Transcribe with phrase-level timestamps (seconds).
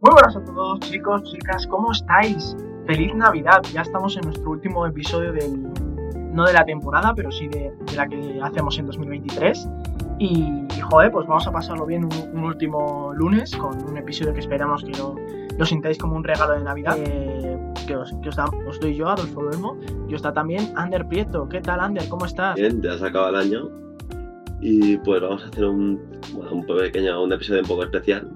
[0.00, 2.56] Muy buenas a todos chicos, chicas, ¿cómo estáis?
[2.86, 5.60] Feliz Navidad, ya estamos en nuestro último episodio del,
[6.32, 9.68] no de la temporada, pero sí de, de la que hacemos en 2023.
[10.20, 14.38] Y, joder, pues vamos a pasarlo bien un, un, último lunes con un episodio que
[14.38, 15.16] esperamos que lo,
[15.58, 16.96] lo sintáis como un regalo de Navidad.
[16.96, 17.58] Eh,
[17.88, 19.76] que, os, que os, da, os, doy yo, Adolfo Duermo,
[20.08, 21.48] y está también Ander Prieto.
[21.48, 22.08] ¿Qué tal, Ander?
[22.08, 22.54] ¿Cómo estás?
[22.54, 23.68] Bien, ya se acaba el año.
[24.60, 26.00] Y pues vamos a hacer un,
[26.34, 28.30] bueno, un pequeño, un episodio un poco especial.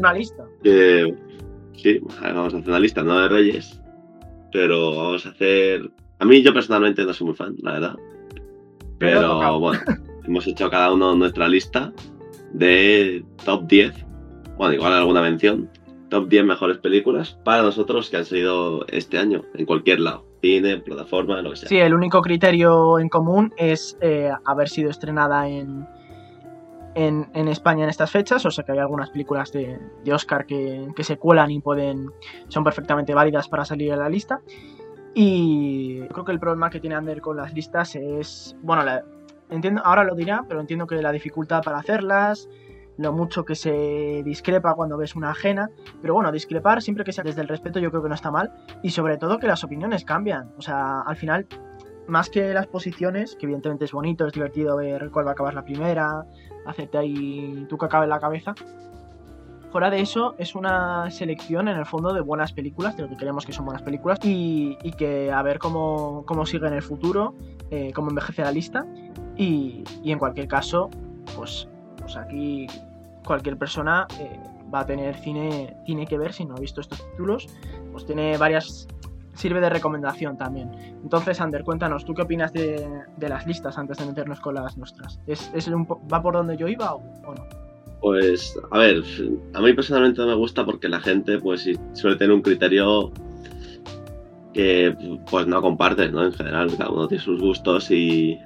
[0.00, 0.46] Una lista.
[0.62, 3.82] Sí, vamos a hacer una lista, no de Reyes,
[4.50, 5.90] pero vamos a hacer.
[6.20, 7.96] A mí, yo personalmente no soy muy fan, la verdad.
[8.98, 9.82] Pero, pero bueno,
[10.24, 11.92] hemos hecho cada uno nuestra lista
[12.54, 14.06] de top 10.
[14.56, 15.68] Bueno, igual alguna mención.
[16.08, 20.24] Top 10 mejores películas para nosotros que han salido este año, en cualquier lado.
[20.40, 21.68] Cine, plataforma, lo que sea.
[21.68, 25.86] Sí, el único criterio en común es eh, haber sido estrenada en,
[26.94, 30.88] en, España en estas fechas, o sea que hay algunas películas de, de Oscar que,
[30.94, 32.10] que, se cuelan y pueden
[32.48, 34.40] son perfectamente válidas para salir a la lista.
[35.14, 38.84] Y creo que el problema que tiene Ander con las listas es, bueno,
[39.50, 42.48] entiendo, ahora lo dirá, pero entiendo que la dificultad para hacerlas,
[42.96, 47.24] lo mucho que se discrepa cuando ves una ajena, pero bueno, discrepar siempre que sea
[47.24, 48.52] desde el respeto yo creo que no está mal
[48.82, 51.46] y sobre todo que las opiniones cambian, o sea, al final
[52.10, 55.54] más que las posiciones, que evidentemente es bonito, es divertido ver cuál va a acabar
[55.54, 56.26] la primera,
[56.66, 58.54] hacerte ahí tú que acabe en la cabeza.
[59.70, 63.16] Fuera de eso, es una selección en el fondo de buenas películas, de lo que
[63.16, 66.82] queremos que son buenas películas, y, y que a ver cómo, cómo, sigue en el
[66.82, 67.34] futuro,
[67.70, 68.84] eh, cómo envejece la lista,
[69.36, 70.90] y, y, en cualquier caso,
[71.36, 72.66] pues, pues aquí
[73.24, 74.40] cualquier persona eh,
[74.74, 77.46] va a tener cine, cine que ver si no ha visto estos títulos,
[77.92, 78.88] pues tiene varias
[79.40, 80.70] sirve de recomendación también.
[81.02, 84.76] Entonces, Ander, cuéntanos, ¿tú qué opinas de, de las listas antes de meternos con las
[84.76, 85.18] nuestras?
[85.26, 87.46] ¿Es, es ¿Va por donde yo iba o, o, no?
[88.00, 89.02] Pues, a ver,
[89.54, 93.12] a mí personalmente no me gusta porque la gente pues suele tener un criterio
[94.54, 94.96] que
[95.30, 96.24] pues no compartes, ¿no?
[96.24, 98.38] En general, cada uno tiene sus gustos y,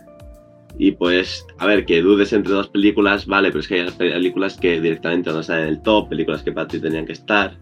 [0.78, 4.56] y pues, a ver, que dudes entre dos películas, vale, pero es que hay películas
[4.56, 7.56] que directamente no están en el top, películas que para ti tenían que estar.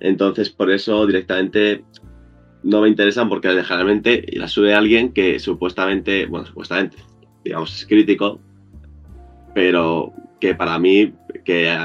[0.00, 1.84] Entonces, por eso directamente
[2.64, 6.96] no me interesan porque generalmente las sube alguien que supuestamente, bueno, supuestamente,
[7.44, 8.40] digamos, es crítico,
[9.54, 11.12] pero que para mí,
[11.44, 11.76] que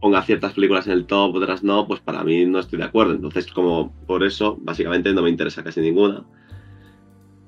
[0.00, 3.14] ponga ciertas películas en el top, otras no, pues para mí no estoy de acuerdo.
[3.14, 6.24] Entonces, como por eso, básicamente no me interesa casi ninguna.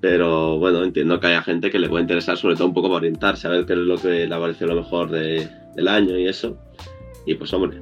[0.01, 2.99] Pero bueno, entiendo que haya gente que le puede interesar, sobre todo un poco para
[2.99, 6.27] orientarse, a ver qué es lo que le parece lo mejor de, del año y
[6.27, 6.57] eso.
[7.27, 7.81] Y pues, hombre,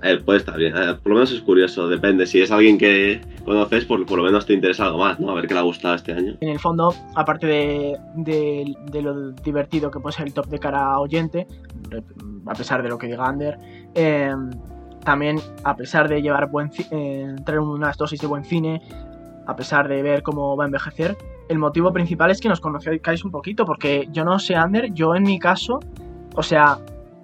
[0.00, 0.74] ver, puede estar bien.
[0.74, 2.26] Por lo menos es curioso, depende.
[2.26, 5.30] Si es alguien que conoces, por, lo menos te interesa algo más, ¿no?
[5.30, 6.36] A ver qué le ha gustado este año.
[6.40, 10.58] En el fondo, aparte de, de, de lo divertido que puede ser el top de
[10.58, 11.46] cara a oyente,
[12.46, 13.58] a pesar de lo que diga Ander,
[13.94, 14.34] eh,
[15.04, 18.82] también a pesar de llevar buen eh, traer unas dosis de buen cine,
[19.46, 21.16] a pesar de ver cómo va a envejecer,
[21.48, 25.14] el motivo principal es que nos conozcáis un poquito, porque yo no sé, Ander, yo
[25.14, 25.80] en mi caso,
[26.34, 26.78] o sea,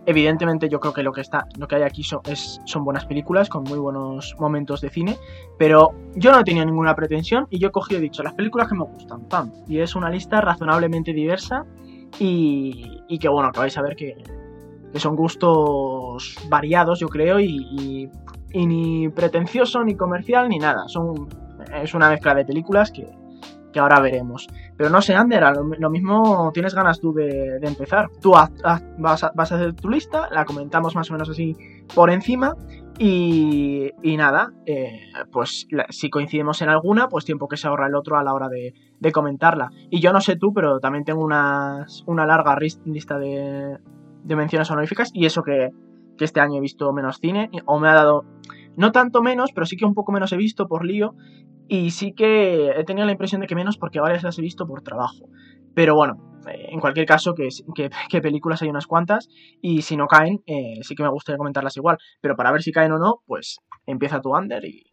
[0.06, 3.04] evidentemente yo creo que lo que está lo que hay aquí son, es, son buenas
[3.04, 5.16] películas con muy buenos momentos de cine
[5.58, 8.84] pero yo no tenía ninguna pretensión y yo he cogido dicho las películas que me
[8.84, 11.66] gustan pam y es una lista razonablemente diversa
[12.18, 14.16] y, y que bueno que vais a ver que,
[14.92, 18.10] que son gustos variados yo creo y, y,
[18.52, 20.88] y, ni pretencioso ni comercial ni nada.
[20.88, 21.28] Son
[21.74, 23.06] es una mezcla de películas que,
[23.72, 24.46] que ahora veremos.
[24.76, 25.42] Pero no sé, Ander,
[25.78, 28.08] lo, mismo tienes ganas tú de, empezar.
[28.20, 31.56] Tú vas, a, hacer tu lista, la comentamos más o menos así
[31.94, 32.54] por encima.
[32.98, 35.00] Y, y nada, eh,
[35.32, 38.48] pues si coincidimos en alguna, pues tiempo que se ahorra el otro a la hora
[38.48, 39.70] de, de comentarla.
[39.88, 43.78] Y yo no sé tú, pero también tengo unas, una larga lista de,
[44.24, 45.10] de menciones honoríficas.
[45.14, 45.70] Y eso que
[46.24, 48.24] este año he visto menos cine, o me ha dado
[48.76, 51.14] no tanto menos, pero sí que un poco menos he visto por lío.
[51.68, 54.66] Y sí que he tenido la impresión de que menos porque varias las he visto
[54.66, 55.28] por trabajo.
[55.74, 59.28] Pero bueno, eh, en cualquier caso, que, que, que, películas hay unas cuantas.
[59.60, 61.98] Y si no caen, eh, sí que me gustaría comentarlas igual.
[62.20, 64.92] Pero para ver si caen o no, pues empieza tu under y,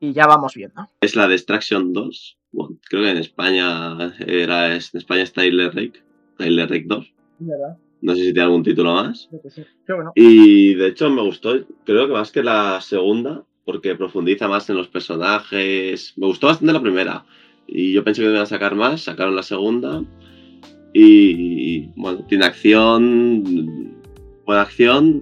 [0.00, 0.88] y ya vamos viendo.
[1.00, 2.38] Es la Destruction 2.
[2.52, 6.02] Bueno, creo que en España era en España está Tyler Rake.
[6.38, 7.14] Tyler Rake 2.
[7.40, 7.78] ¿Verdad?
[8.02, 9.28] No sé si tiene algún título más.
[9.48, 9.64] Sí.
[9.88, 10.12] Bueno.
[10.14, 11.54] Y de hecho me gustó,
[11.84, 16.14] creo que más que la segunda, porque profundiza más en los personajes.
[16.16, 17.24] Me gustó bastante la primera.
[17.66, 20.04] Y yo pensé que iban a sacar más, sacaron la segunda.
[20.92, 23.42] Y, y bueno, tiene acción,
[24.44, 25.20] buena acción,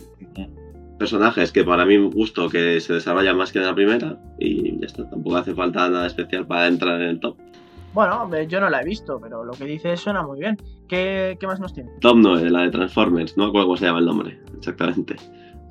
[0.99, 4.19] personajes que para mí gusto que se desarrollan más que en la primera.
[4.38, 7.37] Y ya está, tampoco hace falta nada especial para entrar en el top.
[7.94, 10.58] Bueno, yo no la he visto, pero lo que dices suena muy bien.
[10.88, 11.91] ¿Qué, qué más nos tiene?
[12.00, 15.17] Top 9, la de Transformers, no me acuerdo cómo se llama el nombre, exactamente.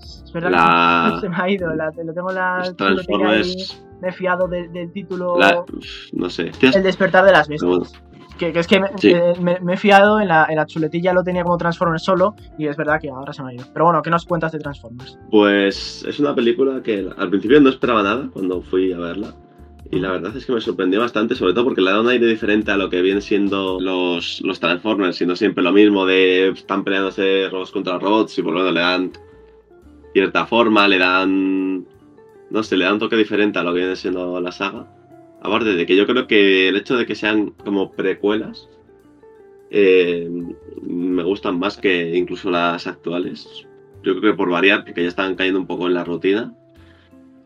[0.01, 3.85] Es verdad La- que se me ha ido, la, lo tengo en la ahí, Transformers.
[4.01, 5.63] me he fiado de- del título la-
[6.13, 6.51] no sé.
[6.61, 7.93] El despertar de las bestias.
[8.37, 9.11] Que, que es que me, Sí.
[9.11, 12.33] eh, me- me he fiado en la, en la chuletilla, lo tenía como Transformers solo
[12.57, 13.65] y es verdad que ahora se me ha ido.
[13.71, 15.19] Pero bueno, ¿qué nos cuentas de Transformers?
[15.29, 19.35] Pues es una película que al principio no esperaba nada cuando fui a verla.
[19.93, 22.25] Y la verdad es que me sorprendió bastante, sobre todo porque le da un aire
[22.25, 26.83] diferente a lo que vienen siendo los, los Transformers, siendo siempre lo mismo de están
[26.83, 29.11] peleándose robots contra robots y por lo menos le dan
[30.13, 31.85] cierta forma, le dan...
[32.49, 34.87] No sé, le da un toque diferente a lo que viene siendo la saga.
[35.43, 38.67] Aparte de que yo creo que el hecho de que sean como precuelas
[39.69, 40.27] eh,
[40.81, 43.67] me gustan más que incluso las actuales.
[44.01, 46.51] Yo creo que por variar, porque ya están cayendo un poco en la rutina.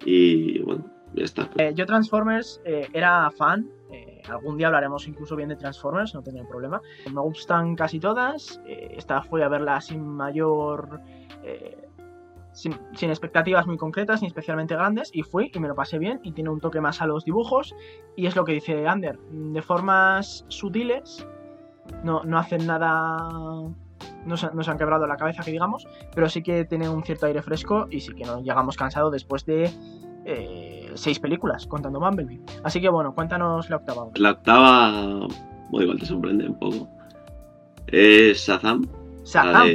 [0.06, 0.86] Y bueno,
[1.16, 3.70] Eh, yo Transformers eh, era fan.
[3.92, 6.82] eh, algún día hablaremos incluso bien de Transformers, no tendré problema.
[7.12, 8.62] Me gustan casi todas.
[8.66, 11.02] esta fui a verla sin mayor...
[12.52, 12.74] sin,
[13.10, 16.50] expectativas muy concretas ni especialmente grandes y fui y me lo pasé bien y tiene
[16.50, 17.76] un toque más a los dibujos
[18.16, 21.26] y es lo que dice Ander, de formas sutiles,
[22.04, 23.16] no, no hacen nada,
[24.26, 27.04] no se, no se han quebrado la cabeza que digamos, pero sí que tiene un
[27.04, 29.72] cierto aire fresco y sí que no llegamos cansados después de
[30.98, 32.42] seis películas contando Bumblebee.
[32.64, 34.08] Así que bueno, cuéntanos la octava.
[34.16, 35.28] La octava,
[35.70, 36.90] bueno, igual te sorprende un poco.
[37.88, 38.88] Es Shazam.
[39.24, 39.68] Shazam,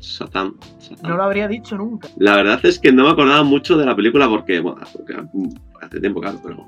[0.00, 0.54] Shazam.
[0.80, 1.08] Shazam.
[1.08, 2.08] no lo habría dicho nunca.
[2.16, 5.16] La verdad es que no me acordaba mucho de la película porque, bueno, porque
[5.80, 6.66] hace tiempo, claro, pero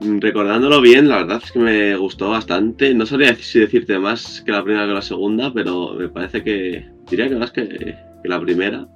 [0.00, 2.94] recordándolo bien, la verdad es que me gustó bastante.
[2.94, 6.88] No sabría si decirte más que la primera que la segunda, pero me parece que
[7.10, 8.86] diría que más que, que la primera.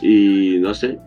[0.00, 0.98] Y no sé,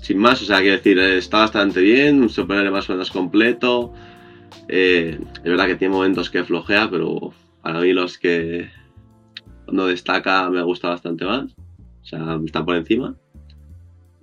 [0.00, 3.10] sin más, o sea, quiero decir, eh, está bastante bien, un superhéroe más o menos
[3.10, 3.92] completo.
[4.68, 7.32] Eh, es verdad que tiene momentos que flojea, pero
[7.62, 8.70] para mí los que
[9.70, 11.54] no destaca me gusta bastante más.
[12.02, 13.16] O sea, está por encima.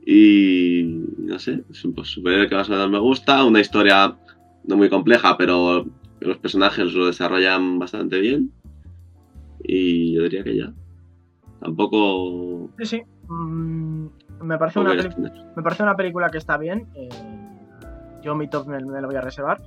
[0.06, 0.84] Y
[1.18, 3.44] no sé, es un pues, superhéroe que más o menos me gusta.
[3.44, 4.18] Una historia
[4.64, 5.86] no muy compleja, pero
[6.20, 8.52] los personajes lo desarrollan bastante bien.
[9.64, 10.74] Y yo diría que ya.
[11.60, 12.72] Tampoco.
[12.80, 13.02] Sí, sí.
[13.28, 14.08] mm,
[14.42, 16.88] me, parece una me parece una película que está bien.
[16.96, 17.10] eh,
[18.22, 19.60] yo mi top me, me lo voy a reservar.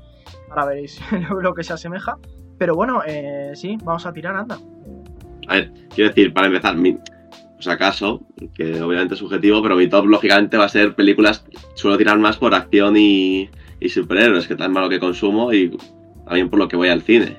[0.50, 1.00] Ahora veréis
[1.42, 2.16] lo que se asemeja.
[2.58, 4.58] Pero bueno, eh, sí, vamos a tirar, anda.
[5.48, 6.96] A ver, quiero decir, para empezar, mi,
[7.54, 8.20] pues acaso,
[8.54, 11.44] que obviamente es subjetivo, pero mi top lógicamente va a ser películas,
[11.74, 13.50] suelo tirar más por acción y,
[13.80, 15.76] y superhéroes, que tan malo que consumo y
[16.24, 17.36] también por lo que voy al cine.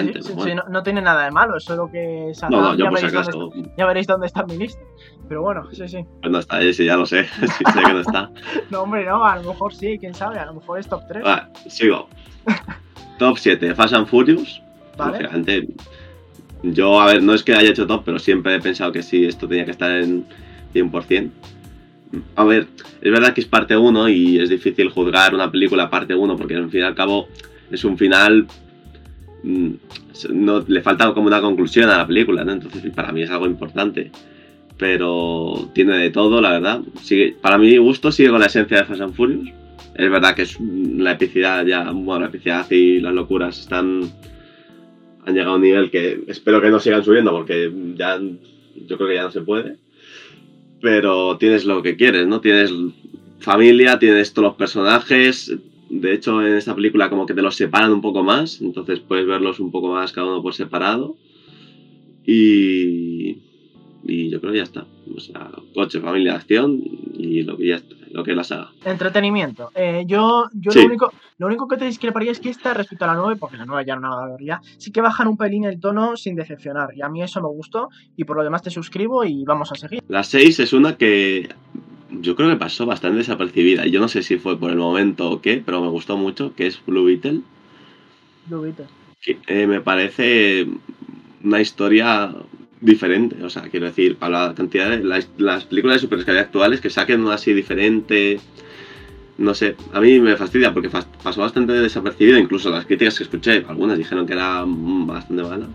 [0.00, 0.62] Sí, sí, bueno.
[0.66, 2.98] no, no tiene nada de malo, es solo que Shazam, No, no, yo ya, por
[2.98, 4.80] si veréis acaso, dónde está, ya veréis dónde está mi lista.
[5.28, 6.04] Pero bueno, sí, sí.
[6.20, 8.30] pues no está, ese ya lo sé, sí sé que no está.
[8.70, 11.24] No, hombre, no, a lo mejor sí, quién sabe, a lo mejor es top 3.
[11.24, 12.08] Va, sigo.
[13.18, 14.62] Top 7, Fast and Furious.
[14.96, 15.12] Vale.
[15.12, 15.68] Lógicamente,
[16.62, 19.24] yo, a ver, no es que haya hecho top, pero siempre he pensado que sí,
[19.24, 20.26] esto tenía que estar en
[20.74, 21.30] 100%.
[22.36, 22.66] A ver,
[23.00, 26.56] es verdad que es parte 1 y es difícil juzgar una película parte 1 porque
[26.56, 27.28] al fin y al cabo
[27.70, 28.46] es un final.
[29.42, 29.70] Mm,
[30.30, 32.52] No, le falta como una conclusión a la película, ¿no?
[32.52, 34.10] Entonces, para mí es algo importante.
[34.76, 36.82] Pero tiene de todo, la verdad.
[37.02, 39.48] Sigue, para mi gusto, sigue con la esencia de Fast and Furious.
[39.94, 44.12] Es verdad que es la epicidad ya, bueno, la epicidad y las locuras están
[45.28, 49.08] han llegado a un nivel que espero que no sigan subiendo porque ya yo creo
[49.08, 49.76] que ya no se puede.
[50.80, 52.40] Pero tienes lo que quieres, ¿no?
[52.40, 52.72] Tienes
[53.40, 55.54] familia, tienes todos los personajes.
[55.90, 59.26] De hecho, en esta película como que te los separan un poco más, entonces puedes
[59.26, 61.16] verlos un poco más cada uno por separado.
[62.24, 63.38] Y,
[64.04, 64.86] y yo creo que ya está.
[65.14, 66.78] O sea, coche, familia, acción
[67.14, 68.70] y lo que ya está, lo que es la saga.
[68.84, 69.70] Entretenimiento.
[69.74, 70.80] Eh, yo yo Sí.
[70.80, 73.56] lo, único, lo único que te discreparía es que esta respecto a la 9, porque
[73.56, 76.90] la 9 ya era una barbaridad, sí que bajan un pelín el tono sin decepcionar.
[76.94, 77.88] Y a mí eso me gustó.
[78.16, 80.02] Y por lo demás te suscribo y vamos a seguir.
[80.08, 81.48] La 6 es una que
[82.10, 83.86] yo creo que pasó bastante desapercibida.
[83.86, 86.66] Yo no sé si fue por el momento o qué, pero me gustó mucho, que
[86.66, 87.42] es Blue Beetle.
[88.50, 88.84] Viste.
[89.20, 90.66] que eh, me parece
[91.44, 92.34] una historia
[92.80, 93.42] diferente.
[93.44, 96.90] O sea, quiero decir, para la cantidad de las, las películas de superhéroes actuales que
[96.90, 98.40] saquen una así diferente.
[99.36, 103.64] No sé, a mí me fastidia porque pasó bastante desapercibido, incluso las críticas que escuché,
[103.68, 105.68] algunas dijeron que era bastante mala,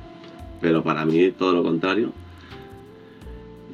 [0.59, 2.11] pero para mí todo lo contrario.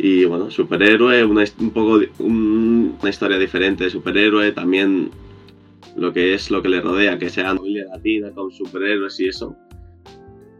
[0.02, 5.12] Y bueno, superhéroe, una, un poco un- una historia diferente de superhéroe, también
[5.98, 9.56] lo que es lo que le rodea, que sea familia latina con superhéroes y eso,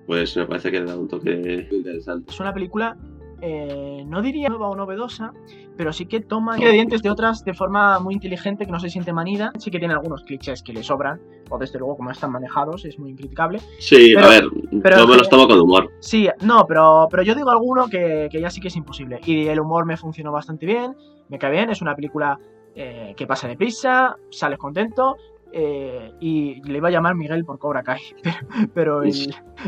[0.06, 2.32] pues me parece que le da un toque interesante.
[2.32, 2.98] Es una película
[3.42, 5.34] eh, no diría nueva o novedosa,
[5.78, 9.14] pero sí que toma ingredientes de otras de forma muy inteligente, que no se siente
[9.14, 9.52] manida.
[9.58, 13.00] Sí que tiene algunos clichés que le sobran, o desde luego como están manejados, es
[13.00, 13.60] muy criticable.
[13.80, 14.44] Sí, Pero- a ver,
[14.84, 15.92] pero yo me los tomo con humor.
[16.00, 19.20] Sí, no, pero, pero yo digo alguno que, que ya sí que es imposible.
[19.26, 20.96] Y el humor me funcionó bastante bien,
[21.30, 22.40] me cae bien, es una película
[22.76, 25.18] eh, que pasa deprisa, sales contento.
[25.52, 28.02] Eh, y le iba a llamar Miguel por Cobra Kai,
[28.74, 29.04] pero, pero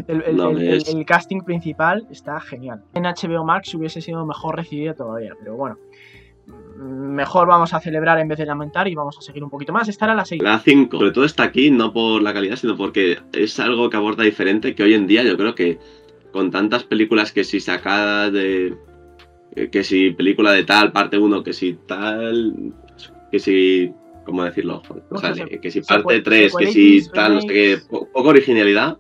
[0.08, 0.52] el, el- No,
[1.06, 2.84] casting principal está genial.
[2.94, 5.78] En HBO Max hubiese sido mejor recibido todavía, pero bueno.
[6.78, 9.88] Mejor vamos a celebrar en vez de lamentar y vamos a seguir un poquito más.
[9.88, 10.42] Esta era la 6.
[10.42, 13.98] La 5, sobre todo está aquí, no por la calidad, sino porque es algo que
[13.98, 15.78] aborda diferente, que hoy en día yo creo que
[16.32, 18.76] con tantas películas que si sacadas de...
[19.56, 22.74] eh, que si película de tal, parte 1, que si tal...
[23.32, 23.94] que si...
[24.26, 24.82] ¿Cómo decirlo?
[25.10, 28.98] O sea, que si parte 3, que si tal, no sé qué, po- poca originalidad.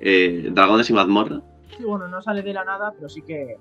[0.00, 1.40] eh, Dragones y mazmorra.
[1.76, 3.56] Sí, bueno, no sale de la nada, pero sí que.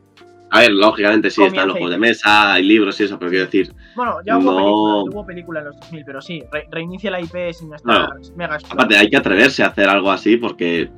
[0.49, 3.45] A ver, lógicamente sí, están los juegos de mesa, hay libros y eso, pero quiero
[3.45, 4.55] decir, Bueno, ya hubo, No.
[4.57, 8.55] película, hubo película en los 2000, pero sí, re- reinicia la IP sin estar mega
[8.55, 8.73] explotado.
[8.73, 10.89] Aparte, hay que atreverse a hacer algo así porque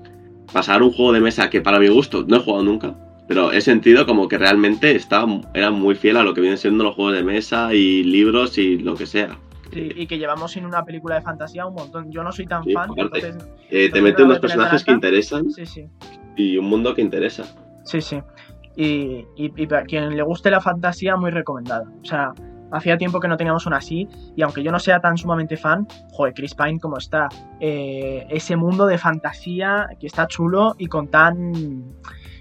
[0.53, 2.93] pasar un juego de mesa que para mi gusto no he jugado nunca,
[3.27, 5.25] pero he sentido como que realmente está,
[5.55, 8.77] era muy fiel a lo que vienen siendo los juegos de mesa y libros y
[8.77, 9.35] lo que sea.
[9.71, 12.11] Sí, y que llevamos sin una película de fantasía un montón.
[12.11, 13.27] Yo no soy tan Sí, fan, aparte.
[13.27, 13.49] entonces.
[13.69, 15.87] Eh, te mete unos personajes que interesan Sí, sí.
[16.35, 17.43] y un mundo que interesa.
[17.85, 18.21] Sí, sí.
[18.75, 21.83] Y, y, y para quien le guste la fantasía, muy recomendada.
[22.01, 22.33] O sea,
[22.71, 24.07] hacía tiempo que no teníamos una así.
[24.35, 27.27] Y aunque yo no sea tan sumamente fan, joder, Chris Pine, como está.
[27.59, 31.93] eh, ese mundo de fantasía que está chulo y con tan.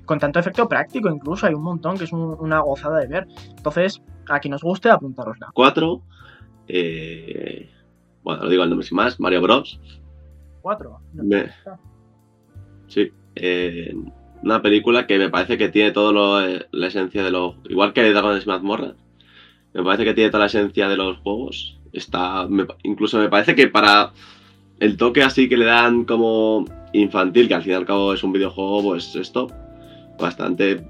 [0.05, 3.27] Con tanto efecto práctico, incluso hay un montón que es un- una gozada de ver.
[3.57, 5.49] Entonces, a quien nos guste, apuntarosla.
[5.53, 6.01] 4,
[6.69, 7.69] eh,
[8.23, 9.81] bueno, lo digo el nombre sin más, Mario Bros.
[10.63, 10.99] Cuatro.
[11.15, 11.51] No, Me-
[12.89, 13.95] Sí, eh,
[14.43, 17.57] una película que me parece que tiene todo lo, eh, la esencia de los.
[17.69, 18.95] Igual que Dragon's Mazmorra,
[19.75, 21.79] me parece que tiene toda la esencia de los juegos.
[21.93, 24.13] Está, me- incluso me parece que para
[24.81, 28.23] el toque así que le dan como infantil, que al fin y al cabo es
[28.23, 29.49] un videojuego, pues esto,
[30.19, 30.83] bastante.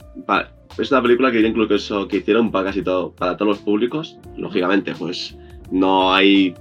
[0.78, 4.18] es una película que incluso que hicieron para casi todo, para todos los públicos.
[4.36, 5.36] Lógicamente, pues
[5.70, 6.54] no hay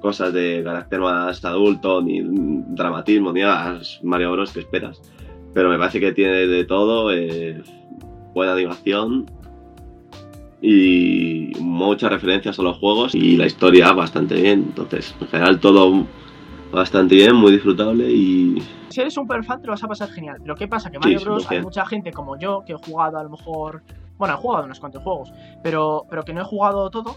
[0.00, 3.78] cosas de carácter más adulto, ni dramatismo, ni nada.
[3.80, 4.52] Es Mario Bros.
[4.52, 5.00] que esperas.
[5.52, 7.62] Pero me parece que tiene de todo, eh,
[8.34, 9.26] buena animación
[10.60, 14.64] y muchas referencias a los juegos y la historia bastante bien.
[14.68, 16.06] Entonces, en general todo
[16.72, 20.38] bastante bien, muy disfrutable y Si eres un fan te lo vas a pasar genial.
[20.40, 20.90] Pero ¿qué pasa?
[20.90, 21.50] Que Sí, Mario Bros.
[21.50, 21.62] hay 100%.
[21.62, 23.82] mucha gente como yo que he jugado a lo mejor.
[24.18, 25.32] Bueno, he jugado unos cuantos juegos,
[25.62, 27.16] pero, pero que no he jugado todo.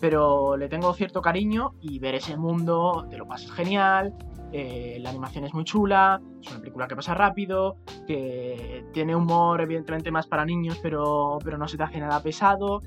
[0.00, 4.14] Pero le tengo cierto cariño y ver ese mundo te lo pasas genial.
[4.52, 7.76] eh, la animación es muy chula, es una película que pasa rápido,
[8.06, 12.80] que tiene humor evidentemente más para niños, pero, pero no se te hace nada pesado.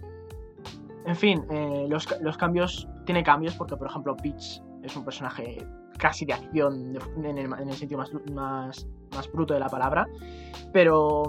[1.06, 5.66] En fin, eh, los, los cambios, tiene cambios porque por ejemplo Peach es un personaje
[5.98, 10.08] casi de acción en, el, en el sentido más, más, más bruto de la palabra.
[10.74, 11.24] Pero,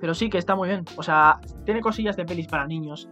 [0.00, 0.84] pero sí que está muy bien.
[0.96, 3.08] O sea, tiene cosillas de pelis para niños.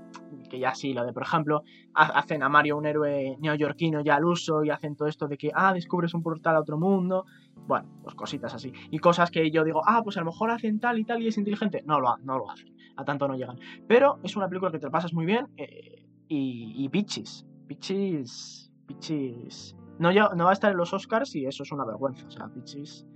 [0.52, 1.62] Que ya sí, lo de, por ejemplo,
[1.94, 5.38] ha- hacen a Mario un héroe neoyorquino ya al uso y hacen todo esto de
[5.38, 7.24] que, ah, descubres un portal a otro mundo.
[7.66, 8.70] Bueno, pues cositas así.
[8.90, 11.28] Y cosas que yo digo, ah, pues a lo mejor hacen tal y tal y
[11.28, 11.82] es inteligente.
[11.86, 12.76] No lo, no lo hacen.
[12.98, 13.56] A tanto no llegan.
[13.88, 15.46] Pero es una película que te la pasas muy bien.
[15.56, 17.46] eh, y, y Peaches.
[17.66, 18.70] Peaches.
[18.86, 19.74] Peaches.
[19.98, 22.26] No, no va a estar en los Oscars y eso es una vergüenza.
[22.26, 23.06] O sea, Peaches.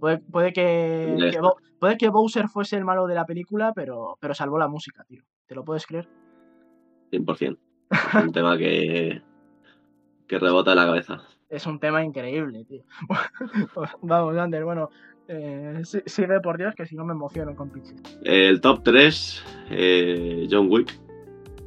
[0.00, 1.14] Puede, puede que,
[1.78, 5.22] puede que Bowser fuese el malo de la película, pero, pero salvó la música, tío.
[5.46, 6.08] ¿Te lo puedes creer?
[7.12, 7.56] 100%.
[7.90, 9.22] Es un tema que,
[10.26, 11.22] que rebota en la cabeza.
[11.48, 12.82] Es un tema increíble, tío.
[14.02, 14.90] Vamos, Ander, bueno.
[15.28, 18.02] eh, sigue por Dios que si no me emociono con Peaches.
[18.24, 20.98] El top 3, eh, John Wick.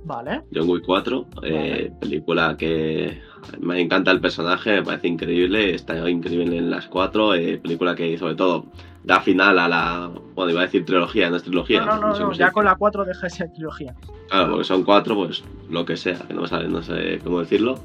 [0.04, 0.42] Vale.
[0.54, 3.22] John Wick 4, eh, película que
[3.60, 8.18] me encanta el personaje, me parece increíble, está increíble en las cuatro, eh, película que
[8.18, 8.66] sobre todo
[9.04, 11.86] da final a la, bueno, iba a decir trilogía, no es trilogía.
[11.86, 12.52] No, no, ya dice.
[12.52, 13.96] con la 4 deja esa trilogía.
[14.30, 17.40] Claro, porque son cuatro, pues lo que sea, que no me sale, no sé cómo
[17.40, 17.80] decirlo.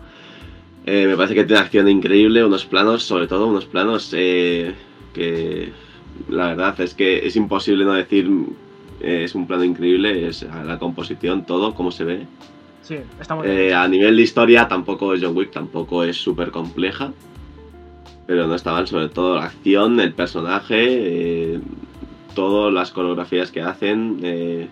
[0.86, 5.72] Eh, me parece que tiene acción increíble, unos planos, sobre todo unos planos que
[6.28, 8.28] la verdad es que es imposible no decir
[9.04, 12.26] es un plano increíble, es la composición, todo, cómo se ve.
[12.82, 13.58] Sí, está muy bien.
[13.58, 17.12] Eh, a nivel de historia tampoco es John Wick, tampoco es súper compleja.
[18.26, 21.60] Pero no está mal, sobre todo la acción, el personaje, eh,
[22.34, 24.20] todas las coreografías que hacen.
[24.22, 24.68] eh,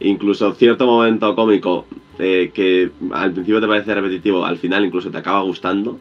[0.00, 1.86] incluso cierto momento cómico
[2.18, 5.98] eh, que al principio te parece repetitivo, al final incluso te acaba gustando.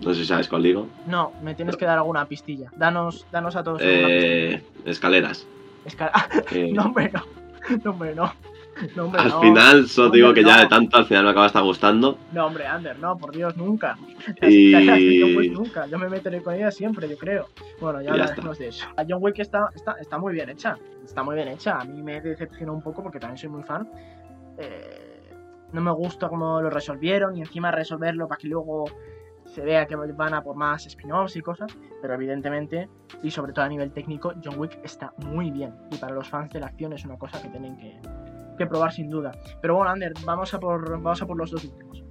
[0.00, 0.86] No sé si sabes cuál digo.
[1.06, 2.70] No, me tienes que dar alguna pistilla.
[2.76, 3.80] Danos, danos a todos.
[3.82, 5.46] Eh, escaleras.
[5.84, 6.12] Esca-
[6.52, 7.22] Eh, no, hombre, no.
[7.84, 8.32] No, hombre, no.
[8.94, 9.40] No, hombre, al no.
[9.40, 12.16] final, solo te digo que ya de tanto al final me acaba hasta gustando.
[12.32, 13.98] No, hombre, Ander, no, por Dios, nunca.
[14.42, 15.86] Y- Wick nunca.
[15.86, 17.48] Yo me meteré con ella siempre, yo creo.
[17.80, 18.86] Bueno, ya hablaremos de eso.
[18.96, 20.76] La John Wick está, está, está muy bien hecha.
[21.04, 21.78] Está muy bien hecha.
[21.80, 23.88] A mí me decepcionó un poco porque también soy muy fan.
[24.58, 25.32] Eh,
[25.72, 28.84] no me gusta cómo lo resolvieron y encima resolverlo para que luego
[29.54, 31.76] se vea que van a por más spin-offs y cosas.
[32.00, 32.88] Pero evidentemente,
[33.22, 35.74] y sobre todo a nivel técnico, John Wick está muy bien.
[35.90, 38.00] Y para los fans de la acción es una cosa que tienen que,
[38.56, 39.32] que probar sin duda.
[39.60, 42.02] Pero bueno, Ander, vamos a por, vamos a por los dos últimos.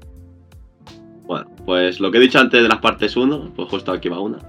[1.27, 4.19] Bueno, pues lo que he dicho antes de las partes 1, pues justo aquí va
[4.19, 4.39] una.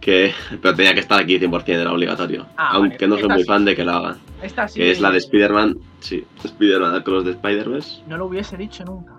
[0.00, 2.46] Que, pero tenía que estar aquí 100%, era obligatorio.
[2.56, 3.48] Ah, aunque vale, no soy esta muy sí.
[3.48, 4.18] fan de que lo hagan.
[4.42, 4.80] Esta sí.
[4.80, 5.78] Que es la de Spider-Man.
[5.98, 8.02] Sí, Spider-Man Across the Spider-Verse.
[8.06, 9.14] No lo hubiese dicho nunca.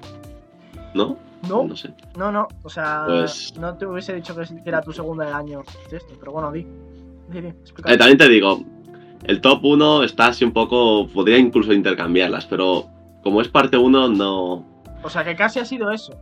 [0.95, 1.17] ¿No?
[1.49, 1.93] No, No sé.
[2.17, 2.47] no, no.
[2.63, 6.13] O sea, Pues- no te hubiese dicho que era tu segunda del año esto.
[6.19, 6.65] Pero bueno, di.
[7.29, 7.39] Di.
[7.39, 8.61] Eh, también te digo,
[9.23, 11.07] el top 1 está así un poco.
[11.07, 12.87] Podría incluso intercambiarlas, pero
[13.23, 14.65] como es parte 1, no.
[15.03, 16.13] O sea, que casi ha sido eso.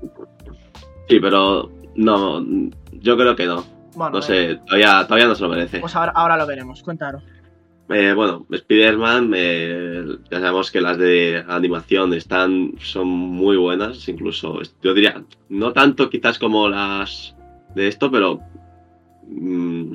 [1.09, 2.41] Sí, pero no.
[2.93, 3.63] Yo creo que no.
[3.95, 5.79] Bueno, No venga, sé, todavía, todavía no se lo merece.
[5.79, 6.81] Pues ahora, ahora lo veremos.
[6.83, 7.23] Cuéntanos.
[7.91, 14.59] Eh, bueno, Spider-Man, eh, ya sabemos que las de animación están, son muy buenas, incluso
[14.83, 17.35] yo diría, no tanto quizás como las
[17.73, 18.41] de esto, pero
[19.27, 19.93] mm,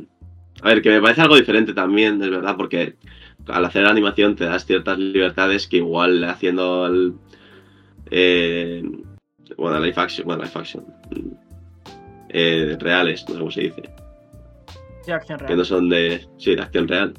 [0.62, 2.96] a ver, que me parece algo diferente también, es verdad, porque
[3.46, 7.14] al hacer animación te das ciertas libertades que igual haciendo el,
[8.10, 8.82] eh,
[9.56, 11.30] bueno, live action, bueno, live action, mm,
[12.30, 13.82] eh, reales, no sé cómo se dice
[15.02, 15.58] Sí, acción que real.
[15.58, 17.14] no son de, sí, de acción real.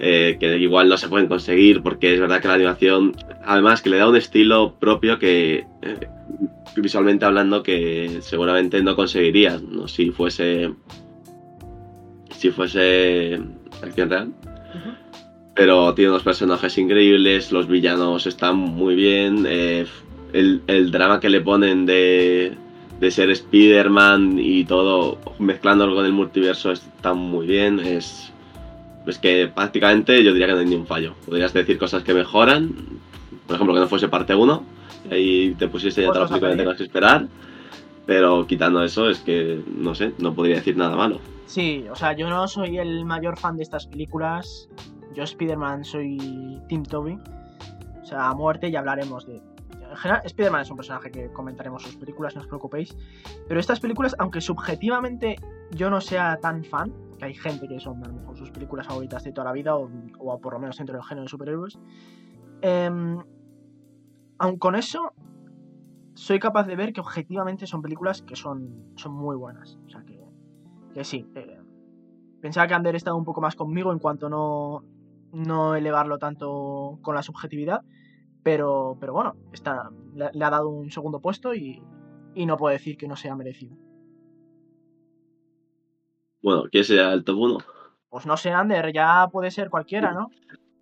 [0.00, 3.90] Eh, que igual no se pueden conseguir porque es verdad que la animación, además que
[3.90, 6.08] le da un estilo propio que eh,
[6.76, 9.86] visualmente hablando que seguramente no conseguirías, ¿no?
[9.86, 10.72] Si fuese,
[12.30, 13.40] si fuese
[13.82, 14.32] acción real.
[15.54, 19.86] Pero tiene unos personajes increíbles, los villanos están muy bien, eh,
[20.32, 22.54] el, el drama que le ponen de,
[22.98, 27.78] de ser Spider-Man y todo, mezclándolo con el multiverso, está muy bien.
[27.78, 28.32] Es,
[29.06, 31.14] es que prácticamente yo diría que no hay ni un fallo.
[31.26, 32.74] Podrías decir cosas que mejoran,
[33.46, 34.64] por ejemplo, que no fuese parte 1,
[35.10, 37.26] y ahí te pusiste ya Pues película que tengas que esperar.
[38.06, 41.20] Pero quitando eso, es que no sé, no podría decir nada malo.
[41.46, 44.68] Sí, o sea, yo no soy el mayor fan de estas películas.
[45.14, 47.18] Yo, Spider-Man, soy Tim Toby.
[48.02, 49.40] O sea, a muerte y hablaremos de.
[49.90, 52.96] En general, Spider-Man es un personaje que comentaremos sus películas, no os preocupéis.
[53.46, 55.36] Pero estas películas, aunque subjetivamente
[55.70, 58.86] yo no sea tan fan, que hay gente que son a lo mejor sus películas
[58.86, 61.78] favoritas de toda la vida, o, o por lo menos dentro del género de superhéroes,
[64.38, 65.12] aun con eso,
[66.14, 69.78] soy capaz de ver que objetivamente son películas que son, son muy buenas.
[69.86, 70.20] O sea, que,
[70.92, 71.26] que sí.
[71.34, 71.60] eh,
[72.40, 74.84] pensaba que Ander estaba un poco más conmigo en cuanto no,
[75.32, 77.82] no elevarlo tanto con la subjetividad.
[78.42, 81.82] Pero, pero bueno, está, le, le ha dado un segundo puesto y,
[82.34, 83.76] y no puedo decir que no sea merecido.
[86.44, 87.58] Bueno, ¿quién sea el top 1?
[88.10, 90.30] Pues no sé, Ander, ya puede ser cualquiera, ¿no?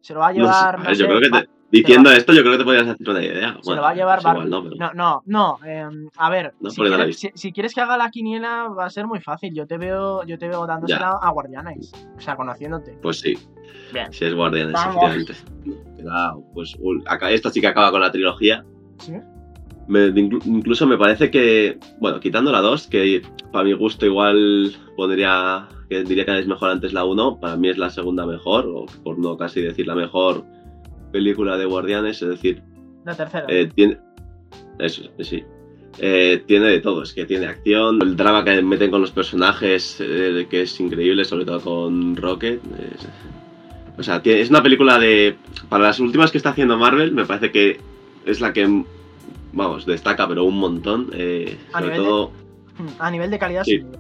[0.00, 0.80] Se lo va a llevar.
[0.80, 3.22] no yo sé, creo que te- diciendo esto, yo creo que te podrías hacer una
[3.22, 3.56] idea.
[3.62, 5.58] se lo va a llevar igual, no, pero- No, no, no.
[5.64, 8.90] em, a ver, No, si, quieres, si, si quieres que haga la quiniela va a
[8.90, 9.54] ser muy fácil.
[9.54, 11.92] Yo te veo, yo te veo dándosela a Guardianes.
[12.16, 12.98] O sea, conociéndote.
[13.00, 13.38] Pues sí,
[13.92, 14.12] Bien.
[14.12, 15.34] si es Guardianes, efectivamente.
[16.52, 18.64] Pues, acá- sí que acaba con la trilogía.
[18.98, 19.14] ¿Sí?
[19.88, 25.68] Me- incluso me parece que, bueno, quitando la 2, que para mi gusto igual pondría,
[25.90, 28.86] que diría que es mejor antes la 1, para mí es la segunda mejor, o
[29.02, 30.44] por no casi decir la mejor
[31.10, 32.62] película de Guardianes, es decir,
[33.04, 33.46] La tercera.
[33.48, 33.98] eh, tiene...
[34.78, 35.42] Eso, sí.
[35.98, 39.98] Eh, tiene de todo, es que tiene acción, el drama que meten con los personajes,
[40.00, 42.60] eh, que es increíble, sobre todo con Rocket.
[43.98, 45.36] o sea, tiene- es una película de...
[45.68, 47.78] Para las últimas que está haciendo Marvel, me parece que
[48.24, 48.84] es la que,
[49.52, 51.10] vamos, destaca, pero un montón.
[51.14, 52.32] eh, A sobre nivel de- todo
[52.98, 53.78] a nivel de calidad, sí.
[53.78, 53.98] sin duda.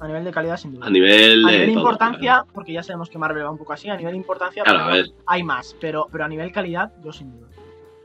[0.00, 0.86] A nivel de calidad, sin duda.
[0.86, 1.52] a nivel A de...
[1.52, 4.12] nivel de todo, importancia, porque ya sabemos que Marvel va un poco así, a nivel
[4.12, 5.06] de importancia Claro, a ver.
[5.26, 7.46] hay más, pero, pero a nivel calidad, yo sin duda.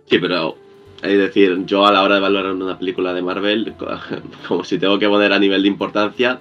[0.05, 0.55] Sí, pero
[1.01, 3.73] es decir, yo a la hora de valorar una película de Marvel,
[4.47, 6.39] como si tengo que poner a nivel de importancia,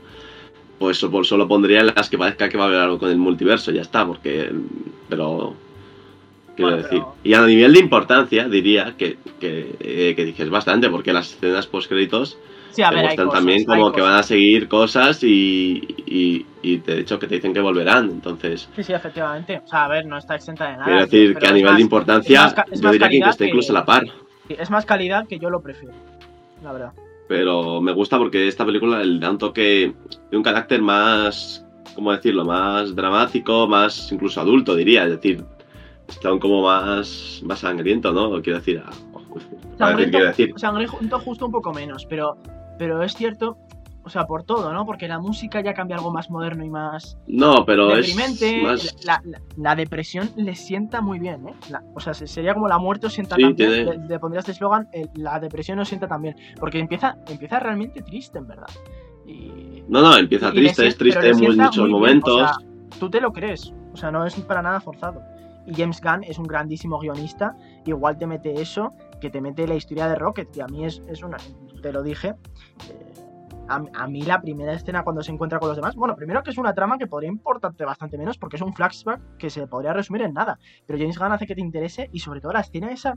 [0.79, 3.19] pues so- solo pondría en las que parezca que va a haber algo con el
[3.19, 4.51] multiverso, ya está, porque.
[5.09, 5.55] Pero.
[6.61, 7.01] Quiero Bueno, decir.
[7.01, 11.33] pero- Y a nivel de importancia, diría que, que, eh, que dices bastante, porque las
[11.33, 12.39] escenas post-créditos
[12.71, 16.47] Sí, te ver, hay muestran cosas, también como que van a seguir cosas y, y,
[16.63, 18.11] y de hecho que te dicen que volverán.
[18.11, 19.61] Entonces, Sí, sí, efectivamente.
[19.65, 20.85] O sea, a ver, no está exenta de nada.
[20.85, 23.19] quiero decir que a nivel más- de importancia, es más ca- es yo diría que
[23.19, 24.05] está que- incluso a la par.
[24.49, 25.95] es más calidad que yo lo prefiero.
[26.63, 26.93] La verdad.
[27.27, 29.93] pero me gusta porque esta película le da un toque
[30.31, 32.45] de un carácter más ¿cómo decirlo?
[32.45, 35.05] Más dramático, más incluso adulto, diría.
[35.05, 35.45] Es decir,
[36.11, 38.41] está como más, más sangriento, ¿no?
[38.43, 38.91] Quiero decir, ah,
[39.79, 40.53] sangriento, quiero decir.
[40.57, 42.37] sangriento justo un poco menos, pero,
[42.79, 43.57] pero es cierto
[44.03, 44.87] o sea, por todo, ¿no?
[44.87, 47.19] Porque la música ya cambia algo más moderno y más.
[47.27, 48.73] No, pero deprimente.
[48.73, 49.23] Es la,
[49.57, 51.55] la, depresión le sienta muy bien, ¿eh?
[51.95, 54.09] o sea, sería como la muerte os sienta tan bien.
[54.09, 56.35] Le, pondrías este eslogan, la depresión os sienta también.
[56.59, 58.69] Porque empieza, empieza realmente triste, en verdad.
[59.89, 62.51] no, no, empieza triste, es triste en muchos momentos.
[62.99, 63.73] tú te lo crees.
[63.93, 65.23] O sea, no es para nada forzado.
[65.75, 67.57] James Gunn es un grandísimo guionista.
[67.85, 71.03] Igual te mete eso, que te mete la historia de Rocket, que a mí es,
[71.09, 71.37] es una.
[71.83, 72.35] Te lo dije.
[72.89, 73.11] Eh,
[73.71, 76.59] a, mí la primera escena cuando se encuentra con los demás, bueno, primero que es
[76.59, 80.23] una trama que podría importarte bastante menos porque es un flashback que se podría resumir
[80.23, 83.17] en nada, pero James Gunn hace que te interese y sobre todo la escena esa